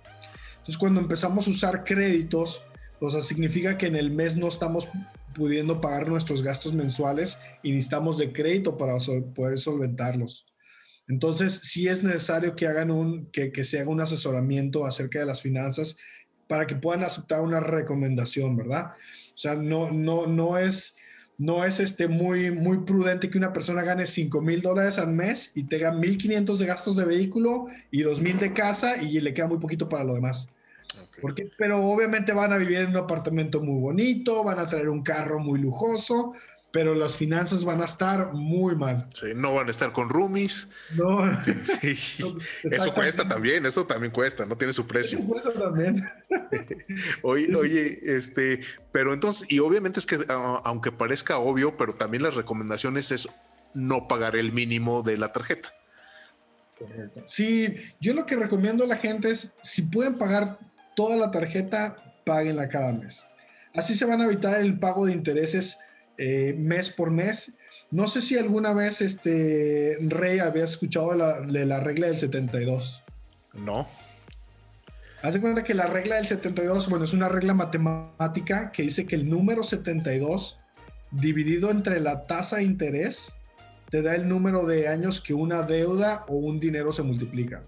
Entonces, 0.52 0.78
cuando 0.78 1.00
empezamos 1.00 1.46
a 1.46 1.50
usar 1.50 1.84
créditos, 1.84 2.64
o 3.00 3.10
sea, 3.10 3.20
significa 3.20 3.76
que 3.76 3.86
en 3.86 3.96
el 3.96 4.10
mes 4.10 4.36
no 4.36 4.46
estamos 4.46 4.88
pudiendo 5.34 5.80
pagar 5.80 6.08
nuestros 6.08 6.42
gastos 6.42 6.72
mensuales 6.72 7.38
y 7.62 7.72
necesitamos 7.72 8.16
de 8.16 8.32
crédito 8.32 8.78
para 8.78 8.96
poder 9.34 9.58
solventarlos. 9.58 10.46
Entonces, 11.08 11.60
sí 11.64 11.88
es 11.88 12.04
necesario 12.04 12.54
que 12.54 12.68
hagan 12.68 12.90
un, 12.90 13.26
que, 13.32 13.50
que 13.50 13.64
se 13.64 13.80
haga 13.80 13.90
un 13.90 14.00
asesoramiento 14.00 14.86
acerca 14.86 15.18
de 15.18 15.26
las 15.26 15.42
finanzas 15.42 15.96
para 16.52 16.66
que 16.66 16.76
puedan 16.76 17.02
aceptar 17.02 17.40
una 17.40 17.60
recomendación, 17.60 18.58
¿verdad? 18.58 18.92
O 19.34 19.38
sea, 19.38 19.54
no, 19.54 19.90
no, 19.90 20.26
no 20.26 20.58
es, 20.58 20.94
no 21.38 21.64
es 21.64 21.80
este 21.80 22.08
muy, 22.08 22.50
muy 22.50 22.80
prudente 22.80 23.30
que 23.30 23.38
una 23.38 23.54
persona 23.54 23.82
gane 23.82 24.04
5 24.04 24.42
mil 24.42 24.60
dólares 24.60 24.98
al 24.98 25.14
mes 25.14 25.50
y 25.54 25.62
tenga 25.64 25.94
1.500 25.94 26.58
de 26.58 26.66
gastos 26.66 26.96
de 26.96 27.06
vehículo 27.06 27.68
y 27.90 28.02
2.000 28.02 28.38
de 28.38 28.52
casa 28.52 29.02
y 29.02 29.18
le 29.18 29.32
queda 29.32 29.46
muy 29.46 29.60
poquito 29.60 29.88
para 29.88 30.04
lo 30.04 30.12
demás. 30.12 30.50
Porque, 31.22 31.48
pero 31.56 31.82
obviamente 31.86 32.34
van 32.34 32.52
a 32.52 32.58
vivir 32.58 32.80
en 32.80 32.90
un 32.90 32.98
apartamento 32.98 33.62
muy 33.62 33.80
bonito, 33.80 34.44
van 34.44 34.58
a 34.58 34.68
traer 34.68 34.90
un 34.90 35.02
carro 35.02 35.38
muy 35.38 35.58
lujoso, 35.58 36.34
pero 36.72 36.94
las 36.94 37.14
finanzas 37.14 37.64
van 37.64 37.82
a 37.82 37.84
estar 37.84 38.32
muy 38.32 38.74
mal. 38.74 39.06
Sí, 39.14 39.26
no 39.34 39.54
van 39.54 39.68
a 39.68 39.70
estar 39.70 39.92
con 39.92 40.08
roomies. 40.08 40.68
No. 40.96 41.40
Sí, 41.40 41.52
eso 42.64 42.94
cuesta 42.94 43.28
también, 43.28 43.66
eso 43.66 43.86
también 43.86 44.10
cuesta, 44.10 44.46
no 44.46 44.56
tiene 44.56 44.72
su 44.72 44.86
precio. 44.86 45.18
Eso 45.18 45.28
cuesta 45.28 45.52
también. 45.52 46.08
oye, 47.22 47.54
oye, 47.54 48.00
este, 48.02 48.60
pero 48.90 49.12
entonces, 49.12 49.46
y 49.50 49.58
obviamente 49.58 50.00
es 50.00 50.06
que 50.06 50.18
aunque 50.64 50.90
parezca 50.90 51.38
obvio, 51.38 51.76
pero 51.76 51.94
también 51.94 52.22
las 52.22 52.36
recomendaciones 52.36 53.12
es 53.12 53.28
no 53.74 54.08
pagar 54.08 54.34
el 54.34 54.52
mínimo 54.52 55.02
de 55.02 55.18
la 55.18 55.30
tarjeta. 55.30 55.74
Correcto. 56.78 57.22
Sí, 57.26 57.76
yo 58.00 58.14
lo 58.14 58.24
que 58.24 58.34
recomiendo 58.34 58.84
a 58.84 58.86
la 58.86 58.96
gente 58.96 59.30
es, 59.30 59.52
si 59.62 59.82
pueden 59.82 60.16
pagar 60.16 60.58
toda 60.96 61.18
la 61.18 61.30
tarjeta, 61.30 62.16
páguenla 62.24 62.68
cada 62.70 62.92
mes. 62.92 63.22
Así 63.74 63.94
se 63.94 64.06
van 64.06 64.22
a 64.22 64.24
evitar 64.24 64.58
el 64.58 64.78
pago 64.78 65.04
de 65.04 65.12
intereses 65.12 65.78
eh, 66.18 66.54
mes 66.58 66.90
por 66.90 67.10
mes. 67.10 67.52
No 67.90 68.06
sé 68.06 68.20
si 68.20 68.38
alguna 68.38 68.72
vez 68.72 69.00
este 69.00 69.98
Rey 70.00 70.38
había 70.38 70.64
escuchado 70.64 71.14
la, 71.14 71.40
de 71.40 71.66
la 71.66 71.80
regla 71.80 72.06
del 72.06 72.18
72. 72.18 73.02
No. 73.54 73.86
Haz 75.22 75.34
de 75.34 75.40
cuenta 75.40 75.62
que 75.62 75.74
la 75.74 75.86
regla 75.86 76.16
del 76.16 76.26
72, 76.26 76.88
bueno, 76.88 77.04
es 77.04 77.12
una 77.12 77.28
regla 77.28 77.54
matemática 77.54 78.72
que 78.72 78.82
dice 78.82 79.06
que 79.06 79.14
el 79.14 79.28
número 79.28 79.62
72 79.62 80.58
dividido 81.12 81.70
entre 81.70 82.00
la 82.00 82.26
tasa 82.26 82.56
de 82.56 82.64
interés 82.64 83.32
te 83.90 84.02
da 84.02 84.14
el 84.14 84.26
número 84.26 84.66
de 84.66 84.88
años 84.88 85.20
que 85.20 85.34
una 85.34 85.62
deuda 85.62 86.24
o 86.28 86.36
un 86.36 86.58
dinero 86.58 86.92
se 86.92 87.02
multiplica. 87.02 87.62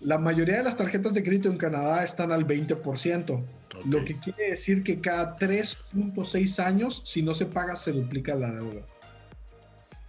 La 0.00 0.18
mayoría 0.18 0.58
de 0.58 0.62
las 0.62 0.76
tarjetas 0.76 1.14
de 1.14 1.22
crédito 1.22 1.48
en 1.48 1.56
Canadá 1.56 2.04
están 2.04 2.30
al 2.30 2.46
20%, 2.46 3.44
lo 3.86 4.04
que 4.04 4.18
quiere 4.20 4.50
decir 4.50 4.82
que 4.82 5.00
cada 5.00 5.38
3.6 5.38 6.62
años, 6.62 7.02
si 7.04 7.22
no 7.22 7.34
se 7.34 7.46
paga, 7.46 7.76
se 7.76 7.92
duplica 7.92 8.34
la 8.34 8.52
deuda. 8.52 8.82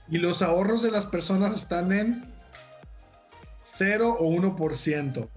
Y 0.10 0.18
los 0.18 0.42
ahorros 0.42 0.84
de 0.84 0.92
las 0.92 1.06
personas 1.06 1.58
están 1.58 1.92
en 1.92 2.24
0 3.78 4.18
o 4.20 4.30
1%. 4.32 5.30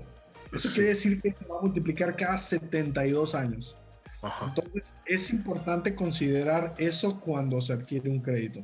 Eso 0.52 0.68
quiere 0.74 0.88
decir 0.90 1.20
que 1.20 1.32
se 1.32 1.44
va 1.44 1.58
a 1.58 1.62
multiplicar 1.62 2.16
cada 2.16 2.36
72 2.36 3.34
años. 3.34 3.76
Entonces, 4.46 4.92
es 5.06 5.30
importante 5.30 5.94
considerar 5.94 6.74
eso 6.78 7.20
cuando 7.20 7.60
se 7.60 7.72
adquiere 7.72 8.10
un 8.10 8.20
crédito. 8.20 8.62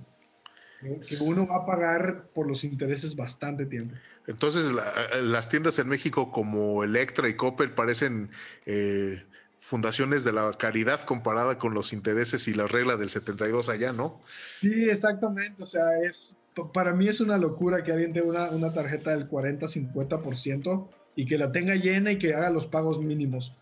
Que 0.81 1.17
uno 1.23 1.47
va 1.47 1.57
a 1.57 1.67
pagar 1.67 2.27
por 2.35 2.47
los 2.47 2.63
intereses 2.63 3.17
bastante 3.17 3.67
tiempo. 3.67 3.95
Entonces, 4.27 4.73
las 5.23 5.49
tiendas 5.49 5.79
en 5.79 5.89
México 5.89 6.33
como 6.33 6.83
Electra 6.83 7.29
y 7.29 7.35
Coppel 7.35 7.73
parecen 7.73 8.31
eh, 8.65 9.23
fundaciones 9.57 10.25
de 10.25 10.33
la 10.33 10.53
caridad 10.53 11.05
comparada 11.05 11.59
con 11.59 11.75
los 11.75 11.93
intereses 11.93 12.49
y 12.49 12.55
las 12.55 12.71
reglas 12.73 12.99
del 12.99 13.09
72 13.09 13.69
allá, 13.69 13.93
¿no? 13.93 14.21
Sí, 14.61 14.91
exactamente. 14.91 15.63
O 15.63 15.67
sea, 15.67 16.01
es 16.03 16.35
para 16.73 16.95
mí 16.95 17.09
es 17.09 17.21
una 17.21 17.37
locura 17.37 17.85
que 17.85 17.93
alguien 17.93 18.13
tenga 18.13 18.29
una, 18.29 18.51
una 18.51 18.73
tarjeta 18.73 19.11
del 19.11 19.29
40-50% 19.29 20.89
y 21.15 21.27
que 21.27 21.39
la 21.39 21.53
tenga 21.53 21.75
llena 21.75 22.13
y 22.13 22.19
que 22.19 22.35
haga 22.35 22.51
los 22.51 22.67
pagos 22.67 23.01
mínimos. 23.01 23.55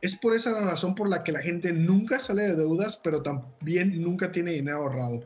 Es 0.00 0.14
por 0.14 0.34
esa 0.34 0.58
razón 0.60 0.94
por 0.94 1.08
la 1.08 1.24
que 1.24 1.32
la 1.32 1.40
gente 1.40 1.72
nunca 1.72 2.20
sale 2.20 2.42
de 2.42 2.56
deudas, 2.56 2.96
pero 2.96 3.22
también 3.22 4.00
nunca 4.00 4.30
tiene 4.30 4.52
dinero 4.52 4.78
ahorrado. 4.78 5.24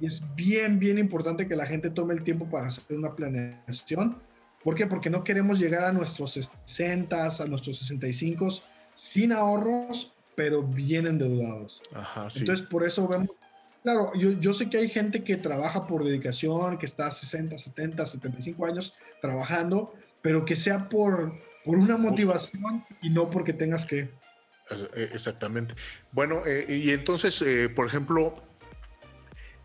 Y 0.00 0.06
es 0.06 0.22
bien, 0.34 0.78
bien 0.78 0.98
importante 0.98 1.48
que 1.48 1.56
la 1.56 1.66
gente 1.66 1.90
tome 1.90 2.14
el 2.14 2.22
tiempo 2.22 2.48
para 2.48 2.66
hacer 2.66 2.96
una 2.96 3.14
planeación. 3.14 4.16
¿Por 4.62 4.74
qué? 4.74 4.86
Porque 4.86 5.10
no 5.10 5.24
queremos 5.24 5.58
llegar 5.58 5.84
a 5.84 5.92
nuestros 5.92 6.32
60, 6.32 7.26
a 7.26 7.46
nuestros 7.46 7.78
65 7.78 8.48
sin 8.94 9.32
ahorros, 9.32 10.12
pero 10.34 10.62
bien 10.62 11.06
endeudados. 11.06 11.82
Entonces, 12.36 12.62
por 12.62 12.84
eso 12.84 13.06
vemos, 13.06 13.30
claro, 13.82 14.12
yo, 14.14 14.32
yo, 14.32 14.52
sé 14.52 14.68
que 14.68 14.78
hay 14.78 14.88
gente 14.88 15.22
que 15.22 15.36
trabaja 15.36 15.86
por 15.86 16.04
dedicación, 16.04 16.78
que 16.78 16.86
está 16.86 17.10
60, 17.10 17.56
70, 17.56 18.04
75 18.04 18.66
años 18.66 18.94
trabajando, 19.20 19.94
pero 20.20 20.44
que 20.44 20.56
sea 20.56 20.88
por, 20.88 21.32
por 21.64 21.78
una 21.78 21.96
motivación 21.96 22.84
y 23.02 23.10
no 23.10 23.30
porque 23.30 23.52
tengas 23.52 23.86
que. 23.86 24.10
E, 24.96 25.10
exactamente. 25.12 25.74
Bueno, 26.12 26.42
eh, 26.46 26.66
y 26.68 26.90
entonces, 26.90 27.40
eh, 27.42 27.68
por 27.68 27.86
ejemplo, 27.86 28.34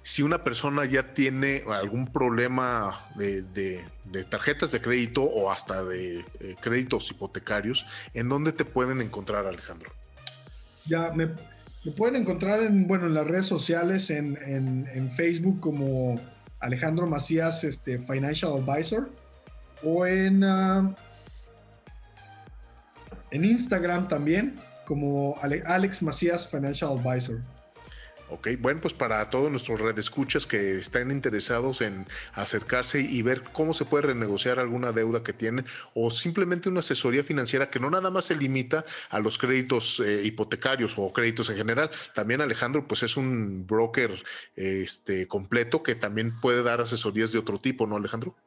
si 0.03 0.23
una 0.23 0.43
persona 0.43 0.85
ya 0.85 1.13
tiene 1.13 1.63
algún 1.67 2.07
problema 2.07 2.99
de, 3.15 3.83
tarjetas 4.29 4.71
de 4.71 4.81
crédito 4.81 5.23
o 5.23 5.51
hasta 5.51 5.83
de 5.83 6.25
eh, 6.39 6.55
créditos 6.59 7.11
hipotecarios, 7.11 7.85
¿en 8.13 8.29
dónde 8.29 8.51
te 8.51 8.65
pueden 8.65 9.01
encontrar, 9.01 9.45
Alejandro? 9.45 9.91
Ya, 10.85 11.11
me, 11.11 11.29
pueden 11.95 12.15
encontrar 12.15 12.61
en, 12.61 12.87
bueno, 12.87 13.05
en 13.05 13.13
las 13.13 13.27
redes 13.27 13.45
sociales, 13.45 14.09
en, 14.09 15.11
Facebook 15.15 15.59
como 15.59 16.19
Alejandro 16.59 17.05
Macías 17.05 17.63
este, 17.63 17.99
Financial 17.99 18.53
Advisor 18.53 19.09
o 19.83 20.05
en, 20.05 20.43
ah, 20.43 20.95
en 23.29 23.45
Instagram 23.45 24.07
también 24.07 24.55
como 24.85 25.39
Alex 25.41 26.01
Macías 26.01 26.47
Financial 26.49 26.91
Advisor. 26.97 27.39
Ok, 28.31 28.47
bueno, 28.61 28.79
pues 28.79 28.93
para 28.93 29.29
todos 29.29 29.51
nuestros 29.51 29.81
redescuchas 29.81 30.47
que 30.47 30.79
están 30.79 31.11
interesados 31.11 31.81
en 31.81 32.07
acercarse 32.33 33.01
y 33.01 33.21
ver 33.23 33.43
cómo 33.51 33.73
se 33.73 33.83
puede 33.83 34.03
renegociar 34.03 34.57
alguna 34.57 34.93
deuda 34.93 35.21
que 35.21 35.33
tienen 35.33 35.65
o 35.95 36.09
simplemente 36.09 36.69
una 36.69 36.79
asesoría 36.79 37.25
financiera 37.25 37.69
que 37.69 37.81
no 37.81 37.89
nada 37.89 38.09
más 38.09 38.25
se 38.25 38.37
limita 38.37 38.85
a 39.09 39.19
los 39.19 39.37
créditos 39.37 39.99
eh, 39.99 40.21
hipotecarios 40.23 40.93
o 40.97 41.11
créditos 41.11 41.49
en 41.49 41.57
general. 41.57 41.91
También 42.15 42.39
Alejandro, 42.39 42.87
pues 42.87 43.03
es 43.03 43.17
un 43.17 43.67
broker 43.67 44.11
este, 44.55 45.27
completo 45.27 45.83
que 45.83 45.95
también 45.95 46.33
puede 46.39 46.63
dar 46.63 46.79
asesorías 46.79 47.33
de 47.33 47.39
otro 47.39 47.59
tipo, 47.59 47.85
¿no, 47.85 47.97
Alejandro? 47.97 48.37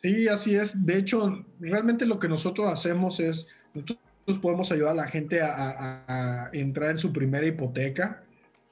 Sí, 0.00 0.26
así 0.26 0.56
es. 0.56 0.86
De 0.86 0.96
hecho, 0.96 1.44
realmente 1.60 2.06
lo 2.06 2.18
que 2.18 2.28
nosotros 2.28 2.66
hacemos 2.70 3.20
es, 3.20 3.48
nosotros 3.74 3.98
podemos 4.40 4.72
ayudar 4.72 4.92
a 4.92 5.02
la 5.02 5.08
gente 5.08 5.42
a 5.42 6.48
entrar 6.54 6.92
en 6.92 6.98
su 6.98 7.12
primera 7.12 7.46
hipoteca 7.46 8.22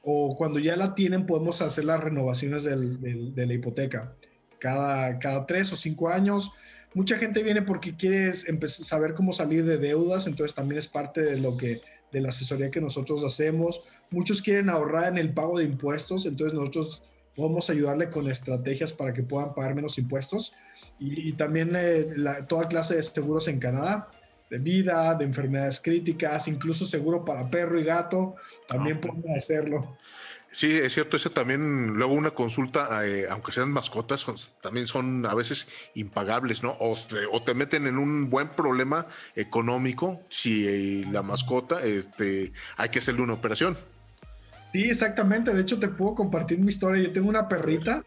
o 0.04 0.36
cuando 0.36 0.58
ya 0.58 0.76
la 0.76 0.94
tienen 0.94 1.26
podemos 1.26 1.62
hacer 1.62 1.86
las 1.86 2.02
renovaciones 2.02 2.64
de 2.64 3.46
la 3.46 3.52
hipoteca 3.52 4.14
cada, 4.58 5.18
cada 5.18 5.46
tres 5.46 5.72
o 5.72 5.76
cinco 5.76 6.08
años. 6.08 6.52
Mucha 6.94 7.16
gente 7.16 7.42
viene 7.42 7.62
porque 7.62 7.96
quiere 7.96 8.34
saber 8.34 9.14
cómo 9.14 9.32
salir 9.32 9.64
de 9.64 9.78
deudas, 9.78 10.26
entonces 10.26 10.54
también 10.54 10.78
es 10.78 10.88
parte 10.88 11.20
de 11.22 11.40
lo 11.40 11.56
que 11.56 11.80
de 12.12 12.20
la 12.20 12.28
asesoría 12.28 12.70
que 12.70 12.80
nosotros 12.80 13.24
hacemos. 13.24 13.82
Muchos 14.10 14.40
quieren 14.40 14.70
ahorrar 14.70 15.08
en 15.08 15.18
el 15.18 15.34
pago 15.34 15.58
de 15.58 15.64
impuestos, 15.64 16.26
entonces 16.26 16.56
nosotros 16.56 17.02
podemos 17.34 17.68
ayudarle 17.68 18.10
con 18.10 18.30
estrategias 18.30 18.92
para 18.92 19.12
que 19.12 19.24
puedan 19.24 19.54
pagar 19.54 19.74
menos 19.74 19.98
impuestos 19.98 20.54
y, 21.00 21.32
también 21.32 21.72
eh, 21.74 22.06
toda 22.48 22.68
clase 22.68 22.94
de 22.94 23.02
seguros 23.02 23.48
en 23.48 23.58
Canadá 23.58 24.08
de 24.50 24.58
vida, 24.58 25.14
de 25.14 25.24
enfermedades 25.24 25.80
críticas, 25.80 26.48
incluso 26.48 26.86
seguro 26.86 27.24
para 27.24 27.50
perro 27.50 27.78
y 27.78 27.84
gato, 27.84 28.36
también 28.68 28.98
ah, 28.98 29.06
pueden 29.06 29.38
hacerlo. 29.38 29.96
Sí, 30.54 30.70
es 30.70 30.94
cierto, 30.94 31.16
eso 31.16 31.30
también, 31.30 31.94
luego 31.94 32.14
una 32.14 32.30
consulta, 32.30 33.04
eh, 33.04 33.26
aunque 33.28 33.50
sean 33.50 33.72
mascotas, 33.72 34.24
también 34.62 34.86
son 34.86 35.26
a 35.26 35.34
veces 35.34 35.66
impagables, 35.94 36.62
¿no? 36.62 36.76
O 36.78 36.96
te, 37.44 37.54
meten 37.54 37.88
en 37.88 37.98
un 37.98 38.30
buen 38.30 38.48
problema 38.48 39.08
económico 39.34 40.20
si 40.28 40.64
eh, 40.68 41.06
la 41.10 41.22
mascota, 41.22 41.82
este, 41.82 42.52
hay 42.76 42.88
que 42.90 43.00
hacerle 43.00 43.22
una 43.22 43.32
operación. 43.32 43.76
Sí, 44.72 44.84
exactamente. 44.84 45.52
De 45.52 45.60
hecho, 45.60 45.80
te 45.80 45.88
puedo 45.88 46.14
compartir 46.14 46.60
mi 46.60 46.68
historia. 46.68 47.02
Yo 47.02 47.12
tengo 47.12 47.28
una 47.28 47.48
perrita. 47.48 48.04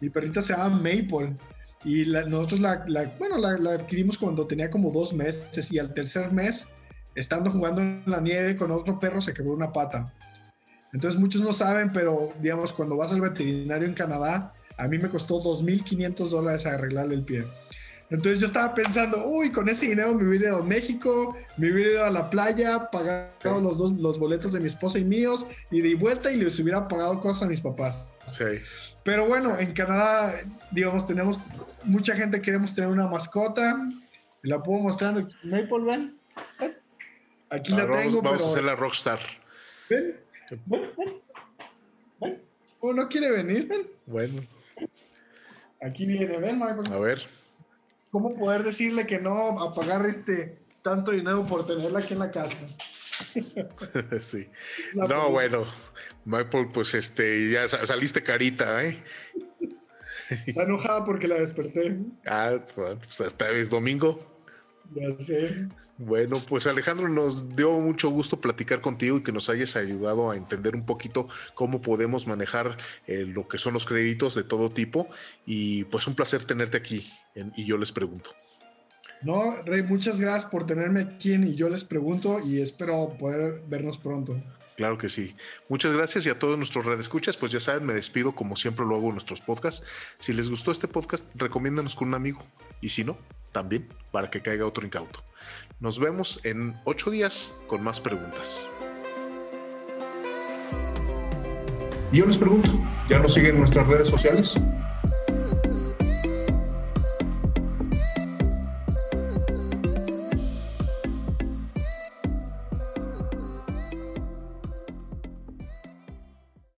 Mi 0.00 0.08
perrita 0.08 0.42
se 0.42 0.52
llama 0.52 0.76
Maple. 0.76 1.36
Y 1.84 2.04
nosotros 2.06 2.60
la, 2.60 2.84
bueno, 3.18 3.38
la, 3.38 3.72
adquirimos 3.72 4.16
cuando 4.16 4.46
tenía 4.46 4.70
como 4.70 4.90
dos 4.90 5.12
meses 5.12 5.72
y 5.72 5.78
al 5.78 5.92
tercer 5.94 6.32
mes, 6.32 6.68
estando 7.14 7.50
jugando 7.50 7.82
en 7.82 8.02
la 8.06 8.20
nieve 8.20 8.56
con 8.56 8.70
otro 8.70 8.98
perro, 9.00 9.20
se 9.20 9.34
quebró 9.34 9.52
una 9.52 9.72
pata. 9.72 10.12
Entonces 10.92 11.18
muchos 11.18 11.40
no 11.42 11.52
saben, 11.52 11.92
pero 11.92 12.32
digamos, 12.40 12.72
cuando 12.72 12.96
vas 12.96 13.12
al 13.12 13.20
veterinario 13.20 13.86
en 13.86 13.94
Canadá, 13.94 14.54
A 14.78 14.88
mí 14.88 14.98
me 14.98 15.10
costó 15.10 15.42
2.500 15.42 16.28
dólares 16.30 16.64
arreglarle 16.64 17.14
el 17.14 17.24
pie. 17.24 17.44
Entonces 18.12 18.40
yo 18.40 18.46
estaba 18.46 18.74
pensando, 18.74 19.24
uy, 19.26 19.50
con 19.50 19.68
ese 19.68 19.86
dinero 19.86 20.14
me 20.14 20.28
hubiera 20.28 20.48
ido 20.48 20.58
a 20.58 20.62
México, 20.62 21.36
me 21.56 21.72
hubiera 21.72 21.90
ido 21.92 22.04
a 22.04 22.10
la 22.10 22.28
playa, 22.28 22.90
pagado 22.90 23.60
los 23.60 23.78
dos 23.78 23.92
los 23.92 24.18
boletos 24.18 24.52
de 24.52 24.60
mi 24.60 24.66
esposa 24.66 24.98
y 24.98 25.04
míos, 25.04 25.46
y 25.70 25.80
de 25.80 25.94
vuelta 25.94 26.30
y 26.30 26.36
les 26.36 26.58
hubiera 26.58 26.88
pagado 26.88 27.20
cosas 27.20 27.44
a 27.44 27.46
mis 27.46 27.62
papás. 27.62 28.10
Sí. 28.26 28.44
Pero 29.04 29.26
bueno, 29.26 29.58
en 29.58 29.72
Canadá, 29.72 30.40
digamos, 30.70 31.06
tenemos 31.06 31.38
mucha 31.84 32.14
gente 32.14 32.40
queremos 32.40 32.74
tener 32.74 32.90
una 32.90 33.08
mascota. 33.08 33.88
La 34.42 34.62
puedo 34.62 34.80
mostrar. 34.80 35.14
Maple, 35.42 35.84
ven. 35.84 36.16
Aquí 37.50 37.72
la 37.72 37.86
tengo. 37.86 38.22
vamos, 38.22 38.38
pero... 38.38 38.44
a 38.44 38.50
hacer 38.50 38.64
la 38.64 38.76
rockstar. 38.76 39.20
Ven, 39.90 40.16
ven, 40.66 40.90
ven. 40.96 41.14
ven. 42.20 42.42
Oh, 42.80 42.92
no 42.92 43.08
quiere 43.08 43.30
venir, 43.30 43.68
ven. 43.68 43.86
Bueno, 44.06 44.40
Aquí 45.80 46.06
viene, 46.06 46.38
ven, 46.38 46.58
Michael. 46.58 46.92
a 46.92 46.98
ver. 46.98 47.22
¿Cómo 48.12 48.34
poder 48.36 48.62
decirle 48.62 49.06
que 49.06 49.18
no 49.18 49.60
a 49.62 49.74
pagar 49.74 50.06
este 50.06 50.58
tanto 50.82 51.10
dinero 51.10 51.44
por 51.46 51.66
tenerla 51.66 51.98
aquí 51.98 52.12
en 52.12 52.20
la 52.20 52.30
casa? 52.30 52.56
sí. 54.20 54.48
La 54.94 55.02
No, 55.02 55.08
pregunta. 55.08 55.28
bueno, 55.30 55.64
Maple, 56.24 56.68
pues 56.72 56.94
este, 56.94 57.50
ya 57.50 57.66
sa- 57.68 57.84
saliste 57.86 58.22
carita, 58.22 58.84
¿eh? 58.84 59.02
Está 60.46 60.62
enojada 60.62 61.04
porque 61.04 61.28
la 61.28 61.36
desperté. 61.36 61.96
Ah, 62.26 62.58
bueno, 62.76 62.98
pues 62.98 63.20
hasta 63.20 63.50
es 63.50 63.70
domingo. 63.70 64.26
Ya 64.94 65.10
sé. 65.24 65.66
Bueno, 65.98 66.42
pues 66.48 66.66
Alejandro, 66.66 67.06
nos 67.08 67.54
dio 67.54 67.70
mucho 67.74 68.08
gusto 68.10 68.40
platicar 68.40 68.80
contigo 68.80 69.18
y 69.18 69.22
que 69.22 69.30
nos 69.30 69.48
hayas 69.50 69.76
ayudado 69.76 70.30
a 70.30 70.36
entender 70.36 70.74
un 70.74 70.84
poquito 70.84 71.28
cómo 71.54 71.80
podemos 71.80 72.26
manejar 72.26 72.76
eh, 73.06 73.24
lo 73.26 73.46
que 73.46 73.58
son 73.58 73.74
los 73.74 73.86
créditos 73.86 74.34
de 74.34 74.42
todo 74.42 74.72
tipo. 74.72 75.08
Y 75.46 75.84
pues 75.84 76.06
un 76.06 76.14
placer 76.14 76.44
tenerte 76.44 76.76
aquí. 76.78 77.08
en- 77.34 77.52
y 77.56 77.66
yo 77.66 77.78
les 77.78 77.92
pregunto. 77.92 78.30
No, 79.22 79.62
Rey, 79.64 79.82
muchas 79.82 80.20
gracias 80.20 80.50
por 80.50 80.66
tenerme 80.66 81.00
aquí 81.00 81.34
en 81.34 81.46
y 81.46 81.54
yo 81.54 81.68
les 81.68 81.84
pregunto 81.84 82.40
y 82.40 82.60
espero 82.60 83.16
poder 83.18 83.62
vernos 83.68 83.98
pronto. 83.98 84.42
Claro 84.76 84.98
que 84.98 85.08
sí. 85.08 85.36
Muchas 85.68 85.92
gracias 85.92 86.26
y 86.26 86.30
a 86.30 86.38
todos 86.38 86.56
nuestros 86.56 86.84
redescuchas, 86.84 87.36
pues 87.36 87.52
ya 87.52 87.60
saben, 87.60 87.86
me 87.86 87.94
despido 87.94 88.34
como 88.34 88.56
siempre 88.56 88.84
lo 88.84 88.96
hago 88.96 89.08
en 89.08 89.12
nuestros 89.12 89.40
podcasts. 89.40 89.86
Si 90.18 90.32
les 90.32 90.50
gustó 90.50 90.70
este 90.70 90.88
podcast, 90.88 91.24
recomiéndanos 91.34 91.94
con 91.94 92.08
un 92.08 92.14
amigo. 92.14 92.44
Y 92.80 92.88
si 92.88 93.04
no, 93.04 93.18
también 93.52 93.86
para 94.10 94.30
que 94.30 94.40
caiga 94.40 94.66
otro 94.66 94.84
incauto. 94.84 95.22
Nos 95.78 95.98
vemos 95.98 96.40
en 96.44 96.74
ocho 96.84 97.10
días 97.10 97.54
con 97.66 97.82
más 97.82 98.00
preguntas. 98.00 98.68
Y 102.10 102.18
yo 102.18 102.26
les 102.26 102.36
pregunto, 102.36 102.70
¿ya 103.08 103.18
nos 103.18 103.34
siguen 103.34 103.52
en 103.52 103.60
nuestras 103.60 103.86
redes 103.86 104.08
sociales? 104.08 104.54